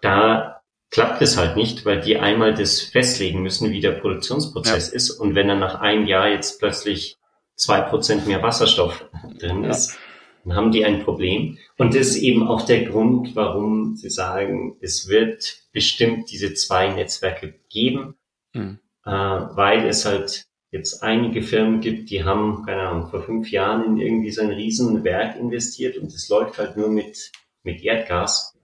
da 0.00 0.60
klappt 0.90 1.22
es 1.22 1.36
halt 1.36 1.56
nicht, 1.56 1.84
weil 1.84 2.00
die 2.00 2.18
einmal 2.18 2.54
das 2.54 2.80
festlegen 2.80 3.42
müssen, 3.42 3.70
wie 3.70 3.80
der 3.80 3.92
Produktionsprozess 3.92 4.90
ja. 4.90 4.94
ist. 4.94 5.10
Und 5.10 5.34
wenn 5.34 5.48
dann 5.48 5.58
nach 5.58 5.80
einem 5.80 6.06
Jahr 6.06 6.28
jetzt 6.28 6.60
plötzlich 6.60 7.16
zwei 7.56 7.80
Prozent 7.80 8.26
mehr 8.26 8.42
Wasserstoff 8.42 9.04
drin 9.38 9.64
ist, 9.64 9.98
dann 10.44 10.56
haben 10.56 10.72
die 10.72 10.84
ein 10.84 11.02
Problem. 11.02 11.58
Und 11.78 11.94
das 11.94 12.08
ist 12.08 12.22
eben 12.22 12.46
auch 12.46 12.62
der 12.62 12.84
Grund, 12.84 13.34
warum 13.34 13.96
sie 13.96 14.10
sagen, 14.10 14.76
es 14.80 15.08
wird 15.08 15.62
bestimmt 15.72 16.30
diese 16.30 16.54
zwei 16.54 16.92
Netzwerke 16.92 17.54
geben, 17.70 18.16
mhm. 18.52 18.78
äh, 19.04 19.10
weil 19.10 19.86
es 19.86 20.04
halt 20.04 20.46
jetzt 20.70 21.02
einige 21.02 21.42
Firmen 21.42 21.80
gibt, 21.80 22.10
die 22.10 22.24
haben, 22.24 22.64
keine 22.64 22.82
Ahnung, 22.82 23.08
vor 23.08 23.22
fünf 23.22 23.50
Jahren 23.50 23.84
in 23.84 23.96
irgendwie 23.98 24.32
so 24.32 24.42
ein 24.42 24.50
Riesenwerk 24.50 25.36
investiert 25.36 25.96
und 25.96 26.06
es 26.06 26.28
läuft 26.28 26.58
halt 26.58 26.76
nur 26.76 26.88
mit, 26.88 27.30
mit 27.62 27.82
Erdgas. 27.82 28.56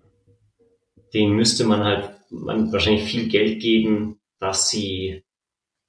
Den 1.15 1.33
müsste 1.33 1.65
man 1.65 1.85
halt 1.85 2.11
man 2.31 2.73
wahrscheinlich 2.73 3.11
viel 3.11 3.29
Geld 3.29 3.61
geben, 3.61 4.21
dass 4.39 4.71
sie 4.71 5.25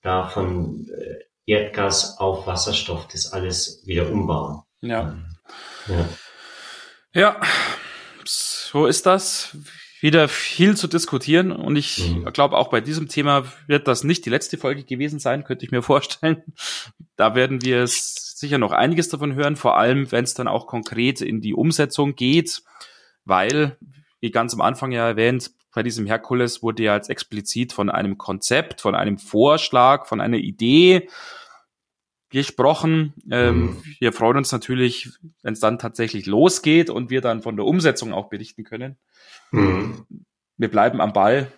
da 0.01 0.27
von 0.27 0.89
äh, 0.89 1.23
Erdgas 1.45 2.17
auf 2.19 2.47
Wasserstoff 2.47 3.07
das 3.07 3.31
alles 3.31 3.83
wieder 3.85 4.11
umbauen. 4.11 4.61
Ja. 4.81 5.15
Ja. 5.87 6.09
ja, 7.13 7.41
so 8.25 8.85
ist 8.85 9.05
das. 9.05 9.57
Wieder 9.99 10.27
viel 10.27 10.75
zu 10.75 10.87
diskutieren 10.87 11.51
und 11.51 11.75
ich 11.75 12.09
mhm. 12.09 12.25
glaube 12.33 12.57
auch 12.57 12.69
bei 12.69 12.81
diesem 12.81 13.07
Thema 13.07 13.45
wird 13.67 13.87
das 13.87 14.03
nicht 14.03 14.25
die 14.25 14.31
letzte 14.31 14.57
Folge 14.57 14.83
gewesen 14.83 15.19
sein, 15.19 15.43
könnte 15.43 15.63
ich 15.63 15.71
mir 15.71 15.81
vorstellen. 15.83 16.41
Da 17.17 17.35
werden 17.35 17.61
wir 17.61 17.83
es 17.83 18.39
sicher 18.39 18.57
noch 18.57 18.71
einiges 18.71 19.09
davon 19.09 19.35
hören, 19.35 19.55
vor 19.55 19.77
allem 19.77 20.11
wenn 20.11 20.23
es 20.23 20.33
dann 20.33 20.47
auch 20.47 20.65
konkret 20.65 21.21
in 21.21 21.39
die 21.39 21.53
Umsetzung 21.53 22.15
geht, 22.15 22.63
weil, 23.25 23.77
wie 24.19 24.31
ganz 24.31 24.55
am 24.55 24.61
Anfang 24.61 24.91
ja 24.91 25.07
erwähnt, 25.07 25.51
bei 25.73 25.83
diesem 25.83 26.07
Herkules 26.07 26.63
wurde 26.63 26.83
ja 26.83 26.95
jetzt 26.95 27.11
explizit 27.11 27.71
von 27.71 27.91
einem 27.91 28.17
Konzept, 28.17 28.81
von 28.81 28.95
einem 28.95 29.19
Vorschlag, 29.19 30.07
von 30.07 30.19
einer 30.19 30.37
Idee 30.37 31.07
gesprochen. 32.31 33.13
Ähm, 33.29 33.61
mhm. 33.61 33.83
Wir 33.99 34.13
freuen 34.13 34.37
uns 34.37 34.51
natürlich, 34.51 35.09
wenn 35.43 35.53
es 35.53 35.59
dann 35.59 35.77
tatsächlich 35.77 36.25
losgeht 36.25 36.89
und 36.89 37.09
wir 37.09 37.21
dann 37.21 37.41
von 37.41 37.55
der 37.55 37.65
Umsetzung 37.65 38.13
auch 38.13 38.29
berichten 38.29 38.63
können. 38.63 38.97
Mhm. 39.51 40.05
Wir 40.57 40.69
bleiben 40.69 41.01
am 41.01 41.13
Ball, 41.13 41.51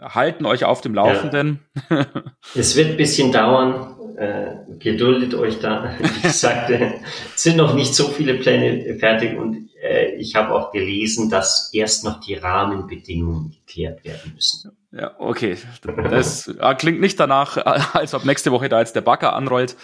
halten 0.00 0.46
euch 0.46 0.64
auf 0.64 0.80
dem 0.80 0.94
Laufenden. 0.94 1.60
Ja. 1.90 2.06
Es 2.54 2.76
wird 2.76 2.90
ein 2.90 2.96
bisschen 2.96 3.32
dauern. 3.32 3.94
Äh, 4.16 4.56
geduldet 4.80 5.34
euch 5.34 5.60
da. 5.60 5.94
Wie 6.00 6.22
gesagt, 6.22 6.70
es 6.70 7.42
sind 7.42 7.56
noch 7.56 7.74
nicht 7.74 7.94
so 7.94 8.08
viele 8.08 8.34
Pläne 8.34 8.96
fertig 8.98 9.38
und 9.38 9.68
ich 10.18 10.34
habe 10.34 10.54
auch 10.54 10.72
gelesen, 10.72 11.30
dass 11.30 11.70
erst 11.72 12.04
noch 12.04 12.20
die 12.20 12.34
Rahmenbedingungen 12.34 13.50
geklärt 13.50 14.04
werden 14.04 14.32
müssen. 14.34 14.76
Ja, 14.90 15.14
okay. 15.18 15.58
Das 15.82 16.50
klingt 16.78 17.00
nicht 17.00 17.20
danach, 17.20 17.56
als 17.94 18.14
ob 18.14 18.24
nächste 18.24 18.52
Woche 18.52 18.68
da 18.68 18.80
jetzt 18.80 18.96
der 18.96 19.02
Bagger 19.02 19.34
anrollt. 19.34 19.76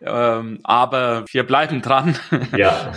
Ähm, 0.00 0.60
aber 0.64 1.24
wir 1.30 1.44
bleiben 1.44 1.82
dran. 1.82 2.18
Ja. 2.56 2.92